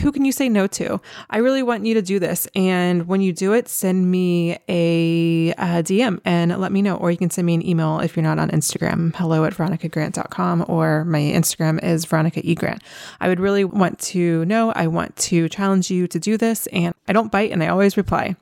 Who 0.00 0.10
can 0.10 0.24
you 0.24 0.32
say 0.32 0.48
no 0.48 0.66
to? 0.68 1.00
I 1.30 1.38
really 1.38 1.62
want 1.62 1.86
you 1.86 1.94
to 1.94 2.02
do 2.02 2.18
this. 2.18 2.48
And 2.56 3.06
when 3.06 3.20
you 3.20 3.32
do 3.32 3.52
it, 3.52 3.68
send 3.68 4.10
me 4.10 4.58
a, 4.68 5.50
a 5.50 5.82
DM 5.82 6.20
and 6.24 6.58
let 6.58 6.72
me 6.72 6.82
know, 6.82 6.96
or 6.96 7.10
you 7.10 7.16
can 7.16 7.30
send 7.30 7.46
me 7.46 7.54
an 7.54 7.66
email 7.66 8.00
if 8.00 8.16
you're 8.16 8.24
not 8.24 8.38
on 8.38 8.50
Instagram, 8.50 9.14
hello 9.14 9.44
at 9.44 9.54
veronicagrant.com, 9.54 10.64
or 10.68 11.04
my 11.04 11.20
Instagram 11.20 11.82
is 11.84 12.04
Veronica 12.06 12.40
E. 12.42 12.54
Grant. 12.54 12.82
I 13.20 13.28
would 13.28 13.40
really 13.40 13.64
want 13.64 14.00
to 14.00 14.44
know. 14.46 14.72
I 14.72 14.88
want 14.88 15.14
to 15.16 15.48
challenge 15.48 15.90
you 15.90 16.08
to 16.08 16.18
do 16.18 16.36
this, 16.36 16.66
and 16.68 16.94
I 17.06 17.12
don't 17.12 17.30
bite 17.30 17.52
and 17.52 17.62
I 17.62 17.68
always 17.68 17.96
reply. 17.96 18.36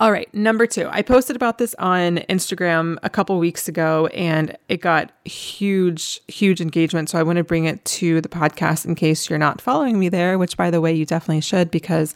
All 0.00 0.12
right, 0.12 0.32
number 0.32 0.64
two. 0.64 0.88
I 0.92 1.02
posted 1.02 1.34
about 1.34 1.58
this 1.58 1.74
on 1.76 2.18
Instagram 2.28 2.98
a 3.02 3.10
couple 3.10 3.36
weeks 3.40 3.66
ago 3.66 4.06
and 4.14 4.56
it 4.68 4.76
got 4.76 5.10
huge, 5.24 6.20
huge 6.28 6.60
engagement. 6.60 7.10
So 7.10 7.18
I 7.18 7.24
want 7.24 7.38
to 7.38 7.42
bring 7.42 7.64
it 7.64 7.84
to 7.84 8.20
the 8.20 8.28
podcast 8.28 8.86
in 8.86 8.94
case 8.94 9.28
you're 9.28 9.40
not 9.40 9.60
following 9.60 9.98
me 9.98 10.08
there, 10.08 10.38
which 10.38 10.56
by 10.56 10.70
the 10.70 10.80
way, 10.80 10.92
you 10.94 11.04
definitely 11.04 11.40
should 11.40 11.72
because 11.72 12.14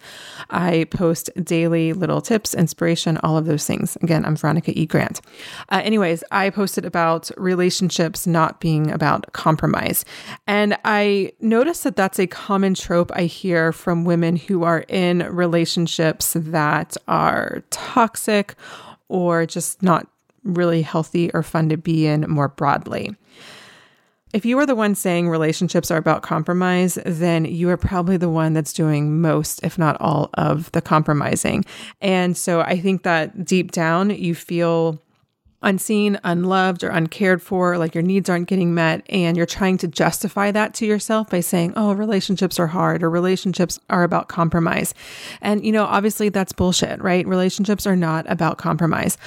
I 0.49 0.85
post 0.93 1.29
daily 1.43 1.93
little 1.93 2.21
tips, 2.21 2.55
inspiration, 2.55 3.19
all 3.25 3.37
of 3.37 3.47
those 3.47 3.67
things. 3.67 3.97
Again, 4.01 4.25
I'm 4.25 4.37
Veronica 4.37 4.79
E. 4.79 4.87
Grant. 4.87 5.21
Uh, 5.69 5.81
anyways, 5.83 6.23
I 6.31 6.51
posted 6.51 6.85
about 6.85 7.33
relationships 7.37 8.29
not 8.29 8.61
being 8.61 8.93
about 8.93 9.33
compromise. 9.33 10.05
And 10.47 10.79
I 10.85 11.33
noticed 11.41 11.83
that 11.83 11.97
that's 11.97 12.21
a 12.21 12.29
common 12.29 12.75
trope 12.75 13.11
I 13.17 13.25
hear 13.25 13.73
from 13.73 14.05
women 14.05 14.37
who 14.37 14.63
are 14.63 14.85
in 14.87 15.27
relationships 15.35 16.35
that 16.39 16.97
are 17.09 17.65
toxic 17.73 18.55
or 19.09 19.45
just 19.45 19.83
not 19.83 20.07
really 20.45 20.83
healthy 20.83 21.31
or 21.33 21.43
fun 21.43 21.69
to 21.69 21.77
be 21.77 22.07
in 22.07 22.23
more 22.23 22.49
broadly. 22.49 23.17
If 24.33 24.47
you 24.47 24.59
are 24.59 24.67
the 24.67 24.75
one 24.75 24.95
saying 24.95 25.29
relationships 25.29 25.91
are 25.91 25.99
about 25.99 26.23
compromise, 26.23 26.99
then 27.05 27.45
you 27.45 27.69
are 27.69 27.77
probably 27.77 28.17
the 28.17 28.31
one 28.31 28.55
that's 28.55 28.73
doing 28.73 29.21
most, 29.21 29.61
if 29.63 29.79
not 29.79 30.01
all, 30.01 30.31
of 30.35 30.73
the 30.73 30.81
compromising. 30.81 31.67
And 32.01 32.35
so 32.35 32.63
I 32.63 32.81
think 32.81 33.03
that 33.03 33.45
deep 33.45 33.73
down, 33.73 34.09
you 34.09 34.35
feel 34.35 35.03
unseen, 35.63 36.19
unloved, 36.25 36.85
or 36.85 36.89
uncared 36.89 37.43
for, 37.43 37.79
like 37.79 37.95
your 37.95 38.03
needs 38.03 38.29
aren't 38.29 38.49
getting 38.49 38.75
met, 38.75 39.05
and 39.09 39.37
you're 39.37 39.47
trying 39.47 39.79
to 39.79 39.89
justify 39.89 40.51
that 40.51 40.75
to 40.75 40.87
yourself 40.87 41.31
by 41.31 41.41
saying, 41.41 41.73
oh, 41.77 41.93
relationships 41.93 42.59
are 42.59 42.67
hard 42.67 43.03
or 43.03 43.11
relationships 43.11 43.79
are 43.91 44.03
about 44.03 44.29
compromise. 44.29 44.95
And, 45.41 45.65
you 45.65 45.73
know, 45.73 45.85
obviously 45.85 46.29
that's 46.29 46.53
bullshit, 46.53 47.01
right? 47.03 47.27
Relationships 47.27 47.87
are 47.87 47.97
not 47.97 48.31
about 48.31 48.59
compromise. 48.59 49.19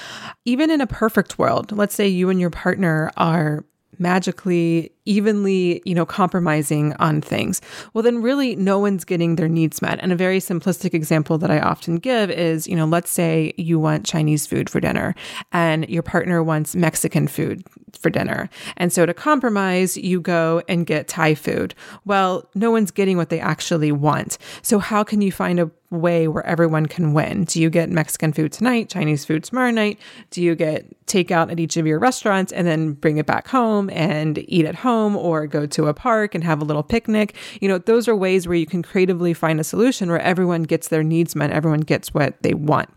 Even 0.44 0.70
in 0.70 0.80
a 0.80 0.86
perfect 0.86 1.38
world, 1.38 1.72
let's 1.72 1.94
say 1.94 2.06
you 2.06 2.30
and 2.30 2.40
your 2.40 2.50
partner 2.50 3.10
are 3.16 3.64
magically 3.98 4.92
evenly, 5.06 5.80
you 5.84 5.94
know, 5.94 6.04
compromising 6.04 6.92
on 6.94 7.20
things, 7.20 7.60
well, 7.94 8.02
then 8.02 8.20
really 8.20 8.56
no 8.56 8.78
one's 8.78 9.04
getting 9.04 9.36
their 9.36 9.48
needs 9.48 9.80
met. 9.80 9.98
And 10.02 10.12
a 10.12 10.16
very 10.16 10.38
simplistic 10.38 10.92
example 10.92 11.38
that 11.38 11.50
I 11.50 11.60
often 11.60 11.96
give 11.96 12.30
is, 12.30 12.66
you 12.66 12.76
know, 12.76 12.84
let's 12.84 13.10
say 13.10 13.54
you 13.56 13.78
want 13.78 14.04
Chinese 14.04 14.46
food 14.46 14.68
for 14.68 14.80
dinner 14.80 15.14
and 15.52 15.88
your 15.88 16.02
partner 16.02 16.42
wants 16.42 16.76
Mexican 16.76 17.26
food 17.28 17.64
for 17.98 18.10
dinner. 18.10 18.50
And 18.76 18.92
so 18.92 19.06
to 19.06 19.14
compromise, 19.14 19.96
you 19.96 20.20
go 20.20 20.62
and 20.68 20.86
get 20.86 21.08
Thai 21.08 21.34
food. 21.34 21.74
Well, 22.04 22.48
no 22.54 22.70
one's 22.70 22.90
getting 22.90 23.16
what 23.16 23.30
they 23.30 23.40
actually 23.40 23.92
want. 23.92 24.38
So 24.62 24.78
how 24.78 25.04
can 25.04 25.22
you 25.22 25.32
find 25.32 25.58
a 25.60 25.70
way 25.90 26.26
where 26.26 26.44
everyone 26.44 26.86
can 26.86 27.14
win? 27.14 27.44
Do 27.44 27.62
you 27.62 27.70
get 27.70 27.90
Mexican 27.90 28.32
food 28.32 28.52
tonight, 28.52 28.90
Chinese 28.90 29.24
food 29.24 29.44
tomorrow 29.44 29.70
night? 29.70 30.00
Do 30.30 30.42
you 30.42 30.56
get 30.56 31.06
takeout 31.06 31.50
at 31.50 31.60
each 31.60 31.76
of 31.76 31.86
your 31.86 32.00
restaurants 32.00 32.52
and 32.52 32.66
then 32.66 32.92
bring 32.92 33.18
it 33.18 33.26
back 33.26 33.46
home 33.46 33.88
and 33.90 34.38
eat 34.50 34.66
at 34.66 34.74
home 34.74 34.95
or 35.04 35.46
go 35.46 35.66
to 35.66 35.88
a 35.88 35.94
park 35.94 36.34
and 36.34 36.42
have 36.42 36.62
a 36.62 36.64
little 36.64 36.82
picnic? 36.82 37.34
You 37.60 37.68
know, 37.68 37.78
those 37.78 38.08
are 38.08 38.16
ways 38.16 38.48
where 38.48 38.56
you 38.56 38.66
can 38.66 38.82
creatively 38.82 39.34
find 39.34 39.60
a 39.60 39.64
solution 39.64 40.08
where 40.08 40.20
everyone 40.20 40.62
gets 40.62 40.88
their 40.88 41.02
needs 41.02 41.36
met, 41.36 41.50
everyone 41.50 41.80
gets 41.80 42.14
what 42.14 42.42
they 42.42 42.54
want. 42.54 42.88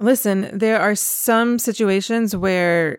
Listen, 0.00 0.50
there 0.52 0.80
are 0.80 0.94
some 0.94 1.58
situations 1.58 2.36
where, 2.36 2.98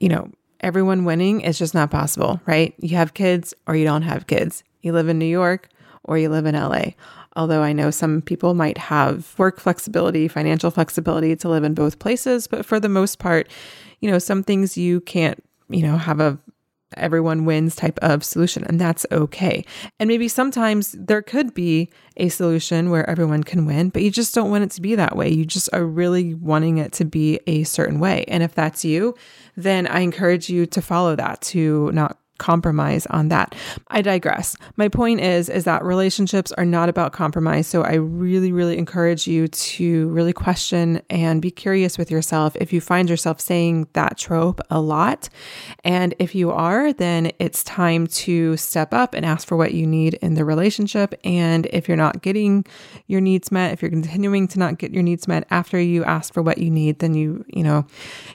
you 0.00 0.08
know, 0.08 0.30
everyone 0.60 1.04
winning 1.04 1.40
is 1.42 1.58
just 1.58 1.74
not 1.74 1.90
possible, 1.90 2.40
right? 2.46 2.74
You 2.78 2.96
have 2.96 3.14
kids 3.14 3.54
or 3.66 3.76
you 3.76 3.84
don't 3.84 4.02
have 4.02 4.26
kids. 4.26 4.64
You 4.80 4.92
live 4.92 5.08
in 5.08 5.18
New 5.18 5.26
York 5.26 5.68
or 6.04 6.18
you 6.18 6.28
live 6.28 6.46
in 6.46 6.54
LA. 6.54 6.92
Although 7.36 7.62
I 7.62 7.72
know 7.72 7.90
some 7.90 8.22
people 8.22 8.54
might 8.54 8.78
have 8.78 9.38
work 9.38 9.60
flexibility, 9.60 10.26
financial 10.26 10.70
flexibility 10.70 11.36
to 11.36 11.48
live 11.48 11.62
in 11.62 11.74
both 11.74 11.98
places, 11.98 12.46
but 12.46 12.66
for 12.66 12.80
the 12.80 12.88
most 12.88 13.18
part, 13.18 13.48
you 14.00 14.10
know, 14.10 14.18
some 14.18 14.42
things 14.42 14.76
you 14.76 15.00
can't, 15.02 15.42
you 15.68 15.82
know, 15.82 15.96
have 15.96 16.18
a 16.18 16.38
everyone 16.96 17.44
wins 17.44 17.76
type 17.76 17.98
of 18.02 18.24
solution, 18.24 18.64
and 18.64 18.80
that's 18.80 19.06
okay. 19.12 19.64
And 19.98 20.08
maybe 20.08 20.28
sometimes 20.28 20.92
there 20.92 21.22
could 21.22 21.54
be 21.54 21.90
a 22.16 22.28
solution 22.28 22.90
where 22.90 23.08
everyone 23.08 23.42
can 23.42 23.66
win, 23.66 23.88
but 23.88 24.02
you 24.02 24.10
just 24.10 24.34
don't 24.34 24.50
want 24.50 24.64
it 24.64 24.70
to 24.72 24.80
be 24.80 24.94
that 24.94 25.16
way. 25.16 25.28
You 25.28 25.44
just 25.44 25.68
are 25.72 25.84
really 25.84 26.34
wanting 26.34 26.78
it 26.78 26.92
to 26.94 27.04
be 27.04 27.40
a 27.46 27.64
certain 27.64 27.98
way. 27.98 28.24
And 28.28 28.42
if 28.42 28.54
that's 28.54 28.84
you, 28.84 29.14
then 29.56 29.86
I 29.86 30.00
encourage 30.00 30.48
you 30.48 30.66
to 30.66 30.82
follow 30.82 31.16
that, 31.16 31.40
to 31.42 31.90
not 31.92 32.19
compromise 32.40 33.06
on 33.06 33.28
that. 33.28 33.54
I 33.88 34.02
digress. 34.02 34.56
My 34.76 34.88
point 34.88 35.20
is 35.20 35.48
is 35.48 35.62
that 35.64 35.84
relationships 35.84 36.50
are 36.52 36.64
not 36.64 36.88
about 36.88 37.12
compromise, 37.12 37.68
so 37.68 37.82
I 37.82 37.94
really 37.94 38.50
really 38.50 38.76
encourage 38.76 39.28
you 39.28 39.46
to 39.46 40.08
really 40.08 40.32
question 40.32 41.02
and 41.08 41.40
be 41.40 41.52
curious 41.52 41.98
with 41.98 42.10
yourself 42.10 42.56
if 42.56 42.72
you 42.72 42.80
find 42.80 43.08
yourself 43.08 43.40
saying 43.40 43.86
that 43.92 44.18
trope 44.18 44.60
a 44.70 44.80
lot. 44.80 45.28
And 45.84 46.14
if 46.18 46.34
you 46.34 46.50
are, 46.50 46.92
then 46.92 47.30
it's 47.38 47.62
time 47.62 48.08
to 48.08 48.56
step 48.56 48.92
up 48.92 49.14
and 49.14 49.24
ask 49.24 49.46
for 49.46 49.56
what 49.56 49.74
you 49.74 49.86
need 49.86 50.14
in 50.14 50.34
the 50.34 50.44
relationship 50.44 51.14
and 51.24 51.66
if 51.66 51.86
you're 51.86 51.96
not 51.96 52.22
getting 52.22 52.64
your 53.06 53.20
needs 53.20 53.52
met, 53.52 53.72
if 53.72 53.82
you're 53.82 53.90
continuing 53.90 54.48
to 54.48 54.58
not 54.58 54.78
get 54.78 54.92
your 54.92 55.02
needs 55.02 55.28
met 55.28 55.46
after 55.50 55.78
you 55.78 56.04
ask 56.04 56.32
for 56.32 56.42
what 56.42 56.58
you 56.58 56.70
need, 56.70 56.98
then 57.00 57.14
you, 57.14 57.44
you 57.48 57.62
know, 57.62 57.86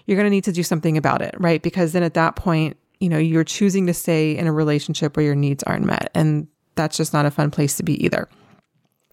you're 0.06 0.16
going 0.16 0.26
to 0.26 0.30
need 0.30 0.44
to 0.44 0.52
do 0.52 0.64
something 0.64 0.98
about 0.98 1.22
it, 1.22 1.34
right? 1.40 1.62
Because 1.62 1.92
then 1.94 2.04
at 2.04 2.14
that 2.14 2.36
point 2.36 2.78
you 3.00 3.10
know, 3.10 3.18
you're 3.18 3.44
choosing 3.44 3.88
to 3.88 3.94
stay 3.94 4.38
in 4.38 4.48
a 4.48 4.52
relationship 4.52 5.16
where 5.16 5.26
your 5.26 5.36
needs 5.36 5.64
aren't 5.64 5.86
met. 5.86 6.10
And 6.14 6.48
that's 6.76 6.98
just 6.98 7.14
not 7.14 7.26
a 7.26 7.32
fun 7.32 7.52
place 7.52 7.78
to 7.78 7.84
be 7.84 8.04
either. 8.04 8.28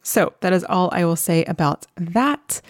So 0.03 0.33
that 0.41 0.53
is 0.53 0.65
all 0.65 0.91
I 0.93 1.05
will 1.05 1.17
say 1.17 1.45
about 1.45 1.87
that. 1.97 2.61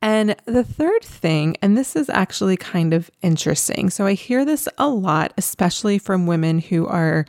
And 0.00 0.36
the 0.46 0.64
third 0.64 1.02
thing, 1.02 1.56
and 1.60 1.76
this 1.76 1.96
is 1.96 2.08
actually 2.08 2.56
kind 2.56 2.94
of 2.94 3.10
interesting. 3.20 3.90
So 3.90 4.06
I 4.06 4.14
hear 4.14 4.44
this 4.44 4.68
a 4.78 4.88
lot, 4.88 5.32
especially 5.36 5.98
from 5.98 6.26
women 6.26 6.60
who 6.60 6.86
are, 6.86 7.26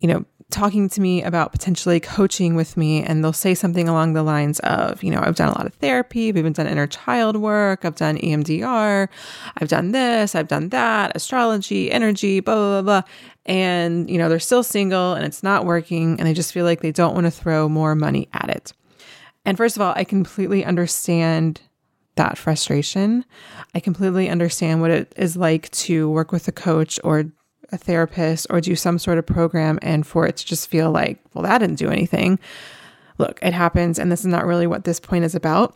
you 0.00 0.08
know, 0.08 0.24
talking 0.52 0.88
to 0.88 1.00
me 1.00 1.22
about 1.22 1.50
potentially 1.50 1.98
coaching 1.98 2.54
with 2.54 2.76
me 2.76 3.02
and 3.02 3.24
they'll 3.24 3.32
say 3.32 3.54
something 3.54 3.88
along 3.88 4.12
the 4.12 4.22
lines 4.22 4.60
of, 4.60 5.02
you 5.02 5.10
know, 5.10 5.20
I've 5.20 5.34
done 5.34 5.48
a 5.48 5.58
lot 5.58 5.66
of 5.66 5.74
therapy, 5.74 6.28
I've 6.28 6.36
even 6.36 6.52
done 6.52 6.66
inner 6.66 6.86
child 6.86 7.36
work, 7.36 7.84
I've 7.84 7.96
done 7.96 8.18
EMDR, 8.18 9.08
I've 9.56 9.68
done 9.68 9.92
this, 9.92 10.34
I've 10.34 10.48
done 10.48 10.68
that, 10.68 11.12
astrology, 11.16 11.90
energy, 11.90 12.40
blah, 12.40 12.54
blah, 12.54 12.82
blah, 12.82 13.00
blah. 13.00 13.08
And, 13.46 14.08
you 14.08 14.18
know, 14.18 14.28
they're 14.28 14.38
still 14.38 14.62
single 14.62 15.14
and 15.14 15.24
it's 15.24 15.42
not 15.42 15.64
working 15.64 16.18
and 16.20 16.28
they 16.28 16.34
just 16.34 16.52
feel 16.52 16.64
like 16.64 16.80
they 16.80 16.92
don't 16.92 17.14
want 17.14 17.24
to 17.24 17.30
throw 17.30 17.68
more 17.68 17.94
money 17.94 18.28
at 18.32 18.50
it. 18.50 18.72
And 19.44 19.56
first 19.56 19.76
of 19.76 19.82
all, 19.82 19.94
I 19.96 20.04
completely 20.04 20.64
understand 20.64 21.60
that 22.16 22.38
frustration. 22.38 23.24
I 23.74 23.80
completely 23.80 24.28
understand 24.28 24.80
what 24.80 24.90
it 24.90 25.12
is 25.16 25.36
like 25.36 25.70
to 25.70 26.10
work 26.10 26.30
with 26.30 26.46
a 26.46 26.52
coach 26.52 27.00
or 27.02 27.24
a 27.72 27.78
therapist 27.78 28.46
or 28.50 28.60
do 28.60 28.76
some 28.76 28.98
sort 28.98 29.18
of 29.18 29.26
program 29.26 29.78
and 29.82 30.06
for 30.06 30.26
it 30.26 30.36
to 30.36 30.46
just 30.46 30.68
feel 30.68 30.90
like, 30.90 31.18
well, 31.34 31.42
that 31.42 31.58
didn't 31.58 31.78
do 31.78 31.90
anything. 31.90 32.38
Look, 33.18 33.38
it 33.42 33.52
happens. 33.52 33.98
And 33.98 34.12
this 34.12 34.20
is 34.20 34.26
not 34.26 34.46
really 34.46 34.66
what 34.66 34.84
this 34.84 35.00
point 35.00 35.24
is 35.24 35.34
about. 35.34 35.74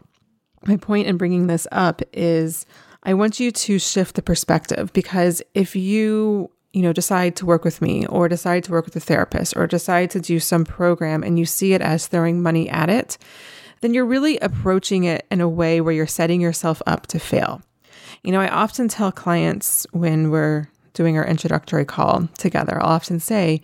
My 0.66 0.76
point 0.76 1.06
in 1.06 1.16
bringing 1.16 1.46
this 1.46 1.66
up 1.72 2.02
is 2.12 2.66
I 3.02 3.14
want 3.14 3.40
you 3.40 3.50
to 3.50 3.78
shift 3.78 4.16
the 4.16 4.22
perspective 4.22 4.92
because 4.92 5.42
if 5.54 5.76
you 5.76 6.50
you 6.76 6.82
know, 6.82 6.92
decide 6.92 7.34
to 7.36 7.46
work 7.46 7.64
with 7.64 7.80
me 7.80 8.04
or 8.04 8.28
decide 8.28 8.62
to 8.62 8.70
work 8.70 8.84
with 8.84 8.94
a 8.96 9.00
therapist 9.00 9.56
or 9.56 9.66
decide 9.66 10.10
to 10.10 10.20
do 10.20 10.38
some 10.38 10.62
program 10.62 11.22
and 11.22 11.38
you 11.38 11.46
see 11.46 11.72
it 11.72 11.80
as 11.80 12.06
throwing 12.06 12.42
money 12.42 12.68
at 12.68 12.90
it, 12.90 13.16
then 13.80 13.94
you're 13.94 14.04
really 14.04 14.38
approaching 14.40 15.04
it 15.04 15.24
in 15.30 15.40
a 15.40 15.48
way 15.48 15.80
where 15.80 15.94
you're 15.94 16.06
setting 16.06 16.38
yourself 16.38 16.82
up 16.86 17.06
to 17.06 17.18
fail. 17.18 17.62
You 18.22 18.30
know, 18.30 18.42
I 18.42 18.48
often 18.48 18.88
tell 18.88 19.10
clients 19.10 19.86
when 19.92 20.30
we're 20.30 20.68
doing 20.96 21.16
our 21.18 21.26
introductory 21.26 21.84
call 21.84 22.28
together, 22.38 22.82
I'll 22.82 22.88
often 22.88 23.20
say, 23.20 23.60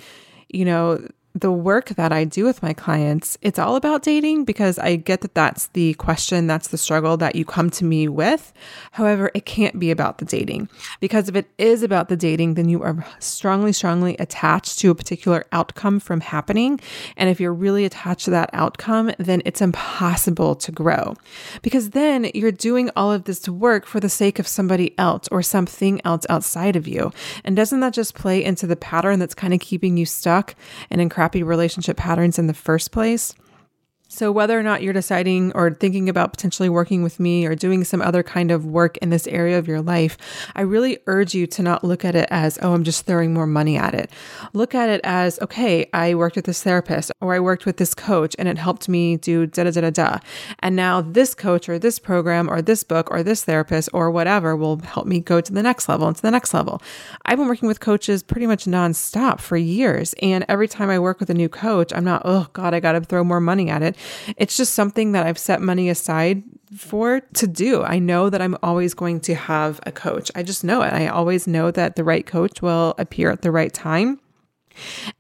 you 0.51 0.65
know, 0.65 1.05
the 1.35 1.51
work 1.51 1.89
that 1.91 2.13
I 2.13 2.25
do 2.25 2.45
with 2.45 2.63
my 2.63 2.75
clients, 2.75 3.39
it's 3.41 3.59
all 3.59 3.77
about 3.77 4.03
dating 4.03 4.45
because 4.45 4.79
I 4.79 4.97
get 4.97 5.23
that 5.23 5.35
that's 5.35 5.69
the 5.69 5.95
question, 5.95 6.47
that's 6.47 6.69
the 6.69 6.77
struggle 6.77 7.17
that 7.17 7.37
you 7.37 7.47
come 7.47 7.71
to 7.71 7.85
me 7.85 8.07
with. 8.07 8.53
However, 8.93 9.31
it 9.35 9.47
can't 9.47 9.79
be 9.79 9.91
about 9.91 10.19
the 10.19 10.27
dating 10.27 10.69
because 11.01 11.31
if 11.31 11.37
it 11.37 11.49
is 11.57 11.83
about 11.83 12.11
the 12.11 12.17
dating, 12.17 12.55
then 12.55 12.69
you 12.69 12.83
are 12.83 13.07
strongly, 13.19 13.73
strongly 13.73 14.15
attached 14.19 14.79
to 14.81 14.91
a 14.91 14.95
particular 14.95 15.47
outcome 15.53 16.01
from 16.01 16.21
happening. 16.21 16.79
And 17.17 17.31
if 17.31 17.41
you're 17.41 17.55
really 17.55 17.87
attached 17.87 18.27
to 18.27 18.31
that 18.33 18.51
outcome, 18.53 19.13
then 19.19 19.41
it's 19.47 19.63
impossible 19.63 20.55
to 20.57 20.73
grow 20.73 21.15
because 21.63 21.91
then 21.91 22.31
you're 22.35 22.53
doing 22.53 22.91
all 22.95 23.11
of 23.11 23.25
this 23.25 23.49
work 23.49 23.87
for 23.87 24.01
the 24.01 24.11
sake 24.11 24.39
of 24.39 24.47
somebody 24.47 24.97
else 24.99 25.29
or 25.31 25.43
something 25.43 26.01
else 26.05 26.27
outside 26.29 26.77
of 26.77 26.87
you. 26.87 27.11
And 27.43 27.57
doesn't 27.57 27.81
that 27.81 27.95
just 27.95 28.15
play 28.15 28.45
into 28.45 28.67
the 28.67 28.77
pattern 28.77 29.19
that's 29.19 29.35
kind 29.35 29.55
of 29.55 29.61
keeping 29.61 29.97
you 29.97 30.05
stuck 30.05 30.55
and 30.91 31.01
incredible? 31.01 31.22
Crappy 31.23 31.45
relationship 31.45 31.97
patterns 31.97 32.37
in 32.37 32.49
the 32.49 32.55
first 32.55 32.91
place. 32.91 33.33
So, 34.15 34.31
whether 34.31 34.59
or 34.59 34.63
not 34.63 34.83
you're 34.83 34.93
deciding 34.93 35.53
or 35.55 35.71
thinking 35.73 36.11
about 36.11 36.35
potentially 36.35 36.69
working 36.69 37.03
with 37.03 37.19
me 37.19 37.47
or 37.47 37.55
doing 37.55 37.83
some 37.83 38.03
other 38.03 38.23
kind 38.23 38.51
of 38.51 38.67
work 38.67 38.99
in 38.99 39.09
this 39.09 39.27
area 39.27 39.59
of 39.59 39.67
your 39.67 39.81
life, 39.81 40.19
I 40.55 40.61
really 40.61 40.99
urge 41.07 41.35
you 41.35 41.47
to 41.47 41.63
not 41.63 41.83
look 41.83 42.05
at 42.05 42.15
it 42.15 42.29
as, 42.31 42.59
oh, 42.61 42.75
I'm 42.75 42.85
just 42.85 43.07
throwing 43.07 43.33
more 43.33 43.47
money 43.47 43.79
at 43.79 43.95
it. 43.95 44.11
Look 44.53 44.75
at 44.75 44.91
it 44.91 45.01
as, 45.03 45.41
okay, 45.41 45.89
I 45.95 46.15
worked 46.15 46.37
with 46.37 46.45
this 46.45 46.63
therapist 46.63 47.11
or 47.23 47.33
I 47.33 47.41
worked 47.41 47.65
with 47.65 47.79
this 47.79 47.95
coach 47.95 48.37
and 48.39 48.49
it 48.49 48.59
helped 48.59 48.87
me 48.87 49.17
do 49.17 49.47
da 49.47 49.65
da 49.65 49.71
da 49.71 49.81
da 49.81 49.91
da. 49.91 50.19
And 50.59 50.77
now 50.77 51.01
this 51.01 51.35
coach 51.35 51.67
or 51.71 51.79
this 51.79 51.99
program 51.99 52.51
or 52.51 52.61
this 52.61 52.85
book 52.85 53.11
or 53.11 53.23
this 53.23 53.45
therapist 53.45 53.89
or 53.95 54.11
whatever 54.11 54.55
will 54.55 54.79
help 54.81 55.07
me 55.07 55.21
go 55.21 55.41
to 55.41 55.53
the 55.55 55.63
next 55.63 55.89
level 55.89 56.07
and 56.07 56.17
to 56.17 56.21
the 56.23 56.31
next 56.31 56.53
level. 56.53 56.83
I've 57.25 57.39
been 57.39 57.49
working 57.49 57.67
with 57.67 57.81
coaches 57.81 58.23
pretty 58.23 58.47
much 58.47 58.67
nonstop 58.67 59.41
for 59.41 59.57
years. 59.57 60.15
And 60.21 60.45
every 60.51 60.69
time 60.69 60.91
I 60.91 60.99
work 60.99 61.19
with 61.19 61.31
a 61.31 61.35
new 61.35 61.49
coach, 61.49 61.95
I'm 61.95 62.05
not, 62.05 62.21
oh 62.27 62.49
God, 62.53 62.75
I 62.75 62.81
got 62.81 62.93
to 62.93 63.01
throw 63.01 63.25
more 63.25 63.41
money 63.41 63.71
at 63.71 63.81
it. 63.81 63.97
It's 64.37 64.57
just 64.57 64.75
something 64.75 65.13
that 65.13 65.27
I've 65.27 65.39
set 65.39 65.61
money 65.61 65.89
aside 65.89 66.43
for 66.77 67.21
to 67.21 67.47
do. 67.47 67.83
I 67.83 67.99
know 67.99 68.31
that 68.31 68.41
I'm 68.41 68.57
always 68.63 68.95
going 68.95 69.21
to 69.21 69.35
have 69.35 69.81
a 69.85 69.93
coach. 69.93 70.31
I 70.35 70.43
just 70.43 70.65
know 70.65 70.83
it. 70.83 70.93
I 70.93 71.09
always 71.09 71.47
know 71.47 71.71
that 71.71 71.97
the 71.97 72.05
right 72.05 72.27
coach 72.27 72.63
will 72.63 72.95
appear 72.99 73.31
at 73.31 73.43
the 73.43 73.51
right 73.51 73.73
time. 73.73 74.21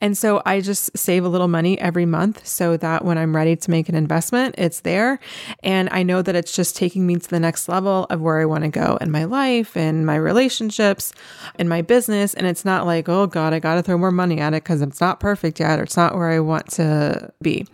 And 0.00 0.16
so 0.16 0.42
I 0.44 0.60
just 0.60 0.96
save 0.96 1.24
a 1.24 1.28
little 1.28 1.48
money 1.48 1.78
every 1.80 2.06
month 2.06 2.46
so 2.46 2.76
that 2.76 3.04
when 3.04 3.18
I'm 3.18 3.34
ready 3.34 3.56
to 3.56 3.70
make 3.70 3.88
an 3.88 3.94
investment, 3.94 4.54
it's 4.58 4.80
there. 4.80 5.18
And 5.62 5.88
I 5.90 6.02
know 6.02 6.22
that 6.22 6.34
it's 6.34 6.54
just 6.54 6.76
taking 6.76 7.06
me 7.06 7.16
to 7.16 7.28
the 7.28 7.40
next 7.40 7.68
level 7.68 8.06
of 8.10 8.20
where 8.20 8.40
I 8.40 8.44
want 8.44 8.64
to 8.64 8.70
go 8.70 8.98
in 9.00 9.10
my 9.10 9.24
life 9.24 9.76
and 9.76 10.06
my 10.06 10.16
relationships 10.16 11.12
and 11.56 11.68
my 11.68 11.82
business. 11.82 12.34
And 12.34 12.46
it's 12.46 12.64
not 12.64 12.86
like, 12.86 13.08
oh 13.08 13.26
God, 13.26 13.52
I 13.52 13.58
got 13.58 13.76
to 13.76 13.82
throw 13.82 13.98
more 13.98 14.10
money 14.10 14.38
at 14.40 14.54
it 14.54 14.62
because 14.62 14.82
it's 14.82 15.00
not 15.00 15.20
perfect 15.20 15.60
yet 15.60 15.78
or 15.78 15.82
it's 15.82 15.96
not 15.96 16.14
where 16.14 16.30
I 16.30 16.40
want 16.40 16.70
to 16.72 17.32
be. 17.42 17.66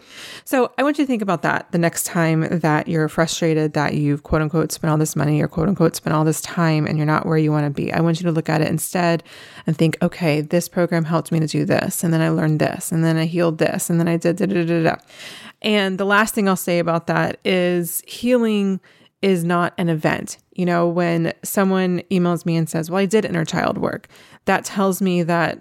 So 0.44 0.73
I 0.78 0.82
want 0.82 0.99
you 0.99 1.04
to 1.04 1.08
think 1.08 1.23
about 1.23 1.42
that 1.42 1.70
the 1.73 1.78
next 1.78 2.04
time 2.04 2.61
that 2.61 2.88
you're 2.88 3.08
frustrated 3.08 3.73
that 3.75 3.94
you've 3.94 4.23
quote 4.23 4.42
unquote 4.42 4.73
spent 4.73 4.90
all 4.90 4.99
this 4.99 5.16
money 5.16 5.40
or 5.40 5.49
quote 5.49 5.68
unquote 5.68 5.97
spent 5.97 6.14
all 6.14 6.25
this 6.25 6.40
time 6.40 6.87
and 6.87 6.97
you're 6.97 7.06
not 7.06 7.26
where 7.26 7.38
you 7.38 7.52
want 7.52 7.64
to 7.64 7.70
be. 7.70 7.92
I 7.92 8.00
want 8.00 8.20
you 8.20 8.25
to 8.25 8.32
look 8.32 8.49
at 8.49 8.61
it 8.61 8.68
instead 8.68 9.23
and 9.66 9.76
think, 9.76 9.97
okay, 10.02 10.40
this 10.40 10.68
program 10.68 11.04
helped 11.04 11.32
me 11.32 11.40
to 11.40 11.47
do 11.47 11.64
this, 11.68 12.02
and 12.02 12.12
then 12.12 12.20
I 12.20 12.30
learned 12.30 12.58
this, 12.58 12.90
and 12.90 13.04
then 13.04 13.16
I 13.16 13.26
healed 13.26 13.58
this, 13.58 13.88
and 13.88 14.00
then 14.00 14.08
I 14.08 14.16
did 14.16 14.37
da 14.37 14.46
da 14.46 14.64
da 14.64 14.82
da. 14.82 14.96
And 15.62 15.98
the 15.98 16.04
last 16.04 16.34
thing 16.34 16.48
I'll 16.48 16.56
say 16.56 16.78
about 16.78 17.06
that 17.06 17.38
is 17.44 18.02
healing 18.06 18.80
is 19.22 19.44
not 19.44 19.75
an 19.78 19.88
event. 19.88 20.38
You 20.52 20.66
know, 20.66 20.88
when 20.88 21.32
someone 21.42 22.02
emails 22.10 22.46
me 22.46 22.56
and 22.56 22.68
says, 22.68 22.90
Well, 22.90 23.00
I 23.00 23.06
did 23.06 23.25
inner 23.25 23.44
child 23.44 23.78
work, 23.78 24.08
that 24.44 24.64
tells 24.64 25.02
me 25.02 25.22
that, 25.25 25.58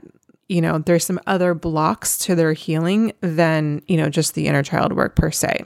you 0.48 0.62
know, 0.62 0.80
there's 0.80 1.06
some 1.06 1.20
other 1.28 1.54
blocks 1.54 2.18
to 2.20 2.36
their 2.36 2.54
healing 2.54 3.14
than, 3.22 3.82
you 3.88 3.98
know, 3.98 4.10
just 4.10 4.34
the 4.34 4.48
inner 4.48 4.64
child 4.64 4.94
work 4.94 5.16
per 5.16 5.32
se. 5.32 5.66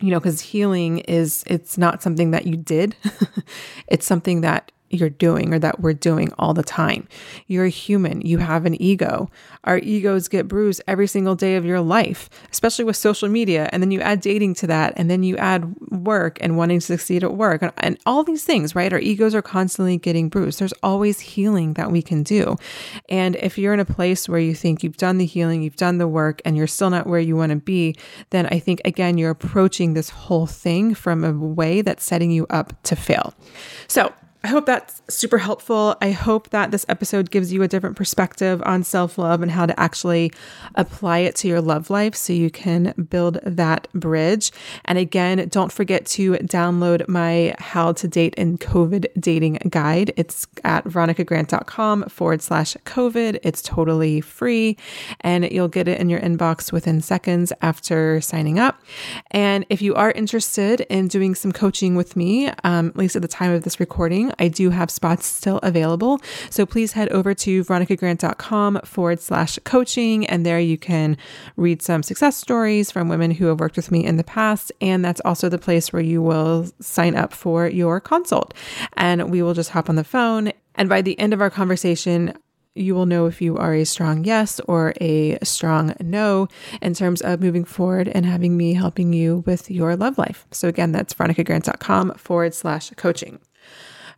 You 0.00 0.10
know, 0.10 0.18
because 0.18 0.40
healing 0.40 0.98
is, 0.98 1.44
it's 1.46 1.78
not 1.78 2.02
something 2.02 2.32
that 2.32 2.46
you 2.46 2.56
did, 2.56 2.96
it's 3.86 4.06
something 4.06 4.42
that 4.42 4.70
you're 4.94 5.10
doing 5.10 5.52
or 5.52 5.58
that 5.58 5.80
we're 5.80 5.92
doing 5.92 6.32
all 6.38 6.54
the 6.54 6.62
time. 6.62 7.08
You're 7.46 7.66
a 7.66 7.70
human, 7.70 8.20
you 8.20 8.38
have 8.38 8.64
an 8.66 8.80
ego. 8.80 9.30
Our 9.64 9.78
egos 9.78 10.28
get 10.28 10.48
bruised 10.48 10.82
every 10.86 11.06
single 11.06 11.34
day 11.34 11.56
of 11.56 11.64
your 11.64 11.80
life, 11.80 12.28
especially 12.52 12.84
with 12.84 12.96
social 12.96 13.28
media. 13.28 13.68
And 13.72 13.82
then 13.82 13.90
you 13.90 14.00
add 14.00 14.20
dating 14.20 14.54
to 14.54 14.66
that, 14.68 14.92
and 14.96 15.10
then 15.10 15.22
you 15.22 15.36
add 15.36 15.74
work 15.90 16.38
and 16.40 16.56
wanting 16.56 16.80
to 16.80 16.86
succeed 16.86 17.24
at 17.24 17.34
work 17.34 17.62
and, 17.62 17.72
and 17.78 17.98
all 18.06 18.24
these 18.24 18.44
things, 18.44 18.74
right? 18.74 18.92
Our 18.92 18.98
egos 18.98 19.34
are 19.34 19.42
constantly 19.42 19.96
getting 19.96 20.28
bruised. 20.28 20.58
There's 20.58 20.74
always 20.82 21.20
healing 21.20 21.74
that 21.74 21.90
we 21.90 22.02
can 22.02 22.22
do. 22.22 22.56
And 23.08 23.36
if 23.36 23.58
you're 23.58 23.74
in 23.74 23.80
a 23.80 23.84
place 23.84 24.28
where 24.28 24.40
you 24.40 24.54
think 24.54 24.82
you've 24.82 24.96
done 24.96 25.18
the 25.18 25.26
healing, 25.26 25.62
you've 25.62 25.76
done 25.76 25.98
the 25.98 26.08
work, 26.08 26.42
and 26.44 26.56
you're 26.56 26.66
still 26.66 26.90
not 26.90 27.06
where 27.06 27.20
you 27.20 27.36
want 27.36 27.50
to 27.50 27.56
be, 27.56 27.96
then 28.30 28.46
I 28.46 28.58
think, 28.58 28.80
again, 28.84 29.18
you're 29.18 29.30
approaching 29.30 29.94
this 29.94 30.10
whole 30.10 30.46
thing 30.46 30.94
from 30.94 31.24
a 31.24 31.32
way 31.32 31.82
that's 31.82 32.04
setting 32.04 32.30
you 32.30 32.46
up 32.50 32.80
to 32.84 32.96
fail. 32.96 33.34
So, 33.88 34.12
I 34.44 34.48
hope 34.48 34.66
that's 34.66 35.00
super 35.08 35.38
helpful. 35.38 35.96
I 36.02 36.10
hope 36.10 36.50
that 36.50 36.70
this 36.70 36.84
episode 36.86 37.30
gives 37.30 37.50
you 37.50 37.62
a 37.62 37.68
different 37.68 37.96
perspective 37.96 38.62
on 38.66 38.84
self 38.84 39.16
love 39.16 39.40
and 39.40 39.50
how 39.50 39.64
to 39.64 39.80
actually 39.80 40.32
apply 40.74 41.20
it 41.20 41.34
to 41.36 41.48
your 41.48 41.62
love 41.62 41.88
life 41.88 42.14
so 42.14 42.34
you 42.34 42.50
can 42.50 42.92
build 43.08 43.38
that 43.42 43.88
bridge. 43.94 44.52
And 44.84 44.98
again, 44.98 45.48
don't 45.48 45.72
forget 45.72 46.04
to 46.08 46.32
download 46.34 47.08
my 47.08 47.54
How 47.58 47.92
to 47.92 48.06
Date 48.06 48.34
in 48.34 48.58
COVID 48.58 49.06
Dating 49.18 49.54
Guide. 49.70 50.12
It's 50.18 50.46
at 50.62 50.84
veronicagrant.com 50.84 52.10
forward 52.10 52.42
slash 52.42 52.76
COVID. 52.84 53.38
It's 53.42 53.62
totally 53.62 54.20
free 54.20 54.76
and 55.22 55.50
you'll 55.50 55.68
get 55.68 55.88
it 55.88 55.98
in 55.98 56.10
your 56.10 56.20
inbox 56.20 56.70
within 56.70 57.00
seconds 57.00 57.50
after 57.62 58.20
signing 58.20 58.58
up. 58.58 58.78
And 59.30 59.64
if 59.70 59.80
you 59.80 59.94
are 59.94 60.10
interested 60.10 60.82
in 60.82 61.08
doing 61.08 61.34
some 61.34 61.50
coaching 61.50 61.94
with 61.94 62.14
me, 62.14 62.52
um, 62.62 62.88
at 62.88 62.96
least 62.96 63.16
at 63.16 63.22
the 63.22 63.28
time 63.28 63.50
of 63.50 63.62
this 63.62 63.80
recording, 63.80 64.33
I 64.38 64.48
do 64.48 64.70
have 64.70 64.90
spots 64.90 65.26
still 65.26 65.58
available. 65.62 66.20
So 66.50 66.66
please 66.66 66.92
head 66.92 67.08
over 67.10 67.34
to 67.34 67.64
veronicagrant.com 67.64 68.80
forward 68.84 69.20
slash 69.20 69.58
coaching. 69.64 70.26
And 70.26 70.44
there 70.44 70.60
you 70.60 70.78
can 70.78 71.16
read 71.56 71.82
some 71.82 72.02
success 72.02 72.36
stories 72.36 72.90
from 72.90 73.08
women 73.08 73.30
who 73.30 73.46
have 73.46 73.60
worked 73.60 73.76
with 73.76 73.90
me 73.90 74.04
in 74.04 74.16
the 74.16 74.24
past. 74.24 74.72
And 74.80 75.04
that's 75.04 75.20
also 75.24 75.48
the 75.48 75.58
place 75.58 75.92
where 75.92 76.02
you 76.02 76.22
will 76.22 76.68
sign 76.80 77.16
up 77.16 77.32
for 77.32 77.66
your 77.66 78.00
consult. 78.00 78.54
And 78.96 79.30
we 79.30 79.42
will 79.42 79.54
just 79.54 79.70
hop 79.70 79.88
on 79.88 79.96
the 79.96 80.04
phone. 80.04 80.52
And 80.74 80.88
by 80.88 81.02
the 81.02 81.18
end 81.18 81.32
of 81.32 81.40
our 81.40 81.50
conversation, 81.50 82.34
you 82.74 82.94
will 82.94 83.06
know 83.06 83.26
if 83.26 83.40
you 83.40 83.56
are 83.56 83.74
a 83.74 83.84
strong 83.84 84.24
yes 84.24 84.60
or 84.66 84.94
a 85.00 85.38
strong 85.42 85.94
no 86.00 86.48
in 86.82 86.94
terms 86.94 87.20
of 87.20 87.40
moving 87.40 87.64
forward 87.64 88.08
and 88.08 88.26
having 88.26 88.56
me 88.56 88.74
helping 88.74 89.12
you 89.12 89.44
with 89.46 89.70
your 89.70 89.96
love 89.96 90.18
life. 90.18 90.46
So 90.50 90.68
again, 90.68 90.92
that's 90.92 91.14
veronicagrant.com 91.14 92.14
forward 92.14 92.54
slash 92.54 92.90
coaching. 92.96 93.38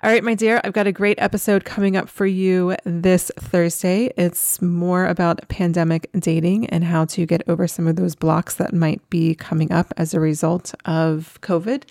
All 0.06 0.12
right, 0.12 0.22
my 0.22 0.34
dear, 0.34 0.60
I've 0.62 0.72
got 0.72 0.86
a 0.86 0.92
great 0.92 1.18
episode 1.20 1.64
coming 1.64 1.96
up 1.96 2.08
for 2.08 2.26
you 2.26 2.76
this 2.84 3.32
Thursday. 3.40 4.12
It's 4.16 4.62
more 4.62 5.04
about 5.04 5.48
pandemic 5.48 6.08
dating 6.16 6.66
and 6.66 6.84
how 6.84 7.06
to 7.06 7.26
get 7.26 7.42
over 7.48 7.66
some 7.66 7.88
of 7.88 7.96
those 7.96 8.14
blocks 8.14 8.54
that 8.54 8.72
might 8.72 9.00
be 9.10 9.34
coming 9.34 9.72
up 9.72 9.92
as 9.96 10.14
a 10.14 10.20
result 10.20 10.72
of 10.84 11.40
COVID. 11.42 11.82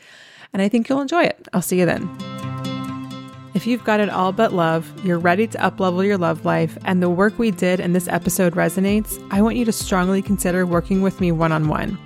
And 0.53 0.61
I 0.61 0.69
think 0.69 0.87
you'll 0.87 1.01
enjoy 1.01 1.23
it. 1.23 1.45
I'll 1.51 1.61
see 1.61 1.77
you 1.77 1.85
then. 1.85 2.09
If 3.53 3.67
you've 3.67 3.83
got 3.83 3.99
it 3.99 4.09
all 4.09 4.31
but 4.31 4.53
love, 4.53 4.89
you're 5.05 5.19
ready 5.19 5.45
to 5.47 5.57
uplevel 5.57 6.05
your 6.05 6.17
love 6.17 6.45
life, 6.45 6.77
and 6.85 7.03
the 7.03 7.09
work 7.09 7.37
we 7.37 7.51
did 7.51 7.81
in 7.81 7.91
this 7.91 8.07
episode 8.07 8.53
resonates, 8.53 9.21
I 9.29 9.41
want 9.41 9.57
you 9.57 9.65
to 9.65 9.73
strongly 9.73 10.21
consider 10.21 10.65
working 10.65 11.01
with 11.01 11.19
me 11.19 11.33
one 11.33 11.51
on 11.51 11.67
one. 11.67 11.97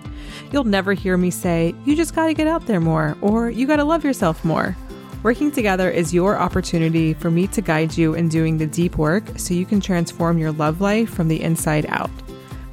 You'll 0.51 0.63
never 0.63 0.93
hear 0.93 1.17
me 1.17 1.29
say, 1.29 1.75
you 1.85 1.95
just 1.95 2.15
got 2.15 2.25
to 2.25 2.33
get 2.33 2.47
out 2.47 2.65
there 2.65 2.81
more, 2.81 3.15
or 3.21 3.51
you 3.51 3.67
got 3.67 3.75
to 3.75 3.83
love 3.83 4.03
yourself 4.03 4.43
more. 4.43 4.75
Working 5.21 5.51
together 5.51 5.89
is 5.89 6.13
your 6.13 6.37
opportunity 6.37 7.13
for 7.13 7.29
me 7.29 7.47
to 7.47 7.61
guide 7.61 7.97
you 7.97 8.13
in 8.13 8.29
doing 8.29 8.57
the 8.57 8.65
deep 8.65 8.97
work 8.97 9.25
so 9.35 9.53
you 9.53 9.65
can 9.65 9.81
transform 9.81 10.37
your 10.37 10.53
love 10.53 10.79
life 10.79 11.09
from 11.09 11.27
the 11.27 11.41
inside 11.41 11.85
out. 11.89 12.09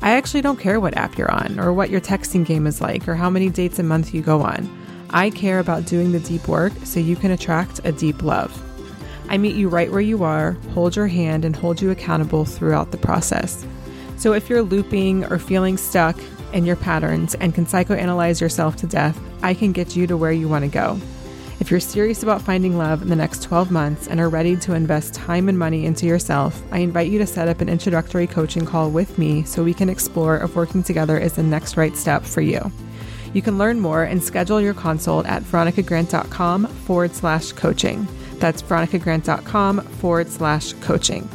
I 0.01 0.13
actually 0.13 0.43
don't 0.43 0.61
care 0.61 0.79
what 0.79 0.97
app 0.97 1.19
you're 1.19 1.31
on, 1.31 1.59
or 1.59 1.73
what 1.73 1.91
your 1.91 2.01
texting 2.01 2.47
game 2.47 2.69
is 2.69 2.81
like, 2.81 3.09
or 3.09 3.17
how 3.17 3.29
many 3.29 3.49
dates 3.49 3.81
a 3.81 3.83
month 3.83 4.15
you 4.15 4.23
go 4.23 4.43
on. 4.43 4.71
I 5.11 5.31
care 5.31 5.59
about 5.59 5.87
doing 5.87 6.13
the 6.13 6.21
deep 6.21 6.47
work 6.47 6.73
so 6.85 7.01
you 7.01 7.17
can 7.17 7.33
attract 7.33 7.81
a 7.83 7.91
deep 7.91 8.23
love. 8.23 8.57
I 9.29 9.39
meet 9.39 9.57
you 9.57 9.69
right 9.69 9.91
where 9.91 10.01
you 10.01 10.23
are, 10.23 10.53
hold 10.73 10.95
your 10.95 11.09
hand, 11.09 11.45
and 11.45 11.57
hold 11.57 11.83
you 11.83 11.91
accountable 11.91 12.45
throughout 12.45 12.93
the 12.93 12.97
process. 12.97 13.67
So 14.19 14.35
if 14.35 14.49
you're 14.49 14.63
looping 14.63 15.25
or 15.25 15.41
feeling 15.41 15.77
stuck 15.77 16.17
in 16.53 16.65
your 16.65 16.77
patterns 16.77 17.35
and 17.35 17.57
can 17.57 17.67
psychoanalyze 17.67 18.41
yourself 18.41 18.77
to 18.77 18.87
death, 18.87 19.21
I 19.43 19.53
can 19.53 19.73
get 19.73 19.97
you 19.97 20.07
to 20.07 20.17
where 20.17 20.31
you 20.31 20.47
want 20.47 20.65
to 20.65 20.71
go. 20.71 21.01
If 21.67 21.73
you're 21.73 21.81
serious 21.81 22.23
about 22.23 22.43
finding 22.43 22.79
love 22.79 23.03
in 23.03 23.09
the 23.09 23.17
next 23.17 23.43
12 23.43 23.73
months 23.73 24.07
and 24.07 24.21
are 24.21 24.29
ready 24.29 24.55
to 24.59 24.75
invest 24.75 25.15
time 25.15 25.49
and 25.49 25.59
money 25.59 25.85
into 25.85 26.07
yourself, 26.07 26.63
I 26.71 26.79
invite 26.79 27.11
you 27.11 27.19
to 27.19 27.27
set 27.27 27.49
up 27.49 27.61
an 27.61 27.69
introductory 27.69 28.29
coaching 28.29 28.65
call 28.65 28.89
with 28.89 29.19
me 29.19 29.43
so 29.43 29.65
we 29.65 29.75
can 29.75 29.89
explore 29.89 30.37
if 30.37 30.55
working 30.55 30.85
together 30.85 31.19
is 31.19 31.33
the 31.33 31.43
next 31.43 31.77
right 31.77 31.97
step 31.97 32.23
for 32.23 32.41
you. 32.41 32.71
You 33.35 33.43
can 33.43 33.59
learn 33.59 33.81
more 33.81 34.05
and 34.05 34.23
schedule 34.23 34.61
your 34.61 34.75
consult 34.75 35.27
at 35.27 35.43
veronicagrant.com 35.43 36.69
forward 36.69 37.17
slash 37.17 37.51
coaching. 37.51 38.07
That's 38.35 38.63
veronicagrant.com 38.63 39.81
forward 39.81 40.29
slash 40.29 40.73
coaching. 40.75 41.29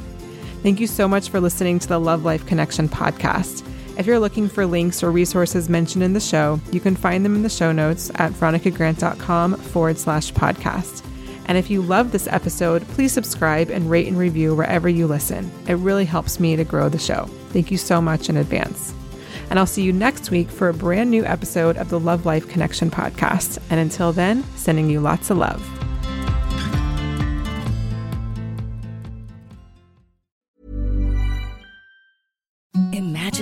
Thank 0.64 0.80
you 0.80 0.88
so 0.88 1.10
much 1.10 1.28
for 1.28 1.42
listening 1.42 1.78
to 1.80 1.90
the 1.90 2.00
Love 2.00 2.24
Life 2.24 2.46
Connection 2.46 2.88
podcast. 2.88 3.68
If 3.98 4.08
you're 4.08 4.20
looking 4.20 4.48
for 4.48 4.66
links 4.66 5.04
or 5.04 5.12
resources 5.12 5.70
mentioned 5.70 6.04
in 6.04 6.14
the 6.14 6.20
show, 6.20 6.60
you 6.72 6.80
can 6.80 6.96
find 6.96 7.24
them 7.24 7.36
in 7.36 7.44
the 7.44 7.50
show 7.50 7.72
notes 7.72 8.10
at 8.16 8.32
veronicagrant.com 8.32 9.56
forward 9.56 9.98
slash 9.98 10.32
podcast. 10.34 11.06
And 11.46 11.58
if 11.58 11.70
you 11.70 11.82
love 11.82 12.12
this 12.12 12.28
episode, 12.28 12.88
please 12.90 13.12
subscribe 13.12 13.70
and 13.70 13.90
rate 13.90 14.08
and 14.08 14.18
review 14.18 14.56
wherever 14.56 14.88
you 14.88 15.08
listen. 15.08 15.52
It 15.68 15.74
really 15.74 16.06
helps 16.06 16.40
me 16.40 16.56
to 16.56 16.64
grow 16.64 16.88
the 16.88 16.98
show. 16.98 17.26
Thank 17.50 17.72
you 17.72 17.78
so 17.78 18.02
much 18.02 18.30
in 18.30 18.38
advance. 18.38 18.94
And 19.50 19.60
I'll 19.60 19.66
see 19.66 19.84
you 19.84 19.92
next 19.92 20.32
week 20.32 20.50
for 20.50 20.70
a 20.70 20.74
brand 20.74 21.12
new 21.12 21.26
episode 21.26 21.76
of 21.76 21.90
the 21.90 22.00
Love 22.00 22.26
Life 22.26 22.48
Connection 22.48 22.90
podcast. 22.90 23.60
And 23.70 23.82
until 23.82 24.14
then, 24.14 24.44
sending 24.56 24.90
you 24.90 25.02
lots 25.02 25.30
of 25.30 25.38
love. 25.38 25.81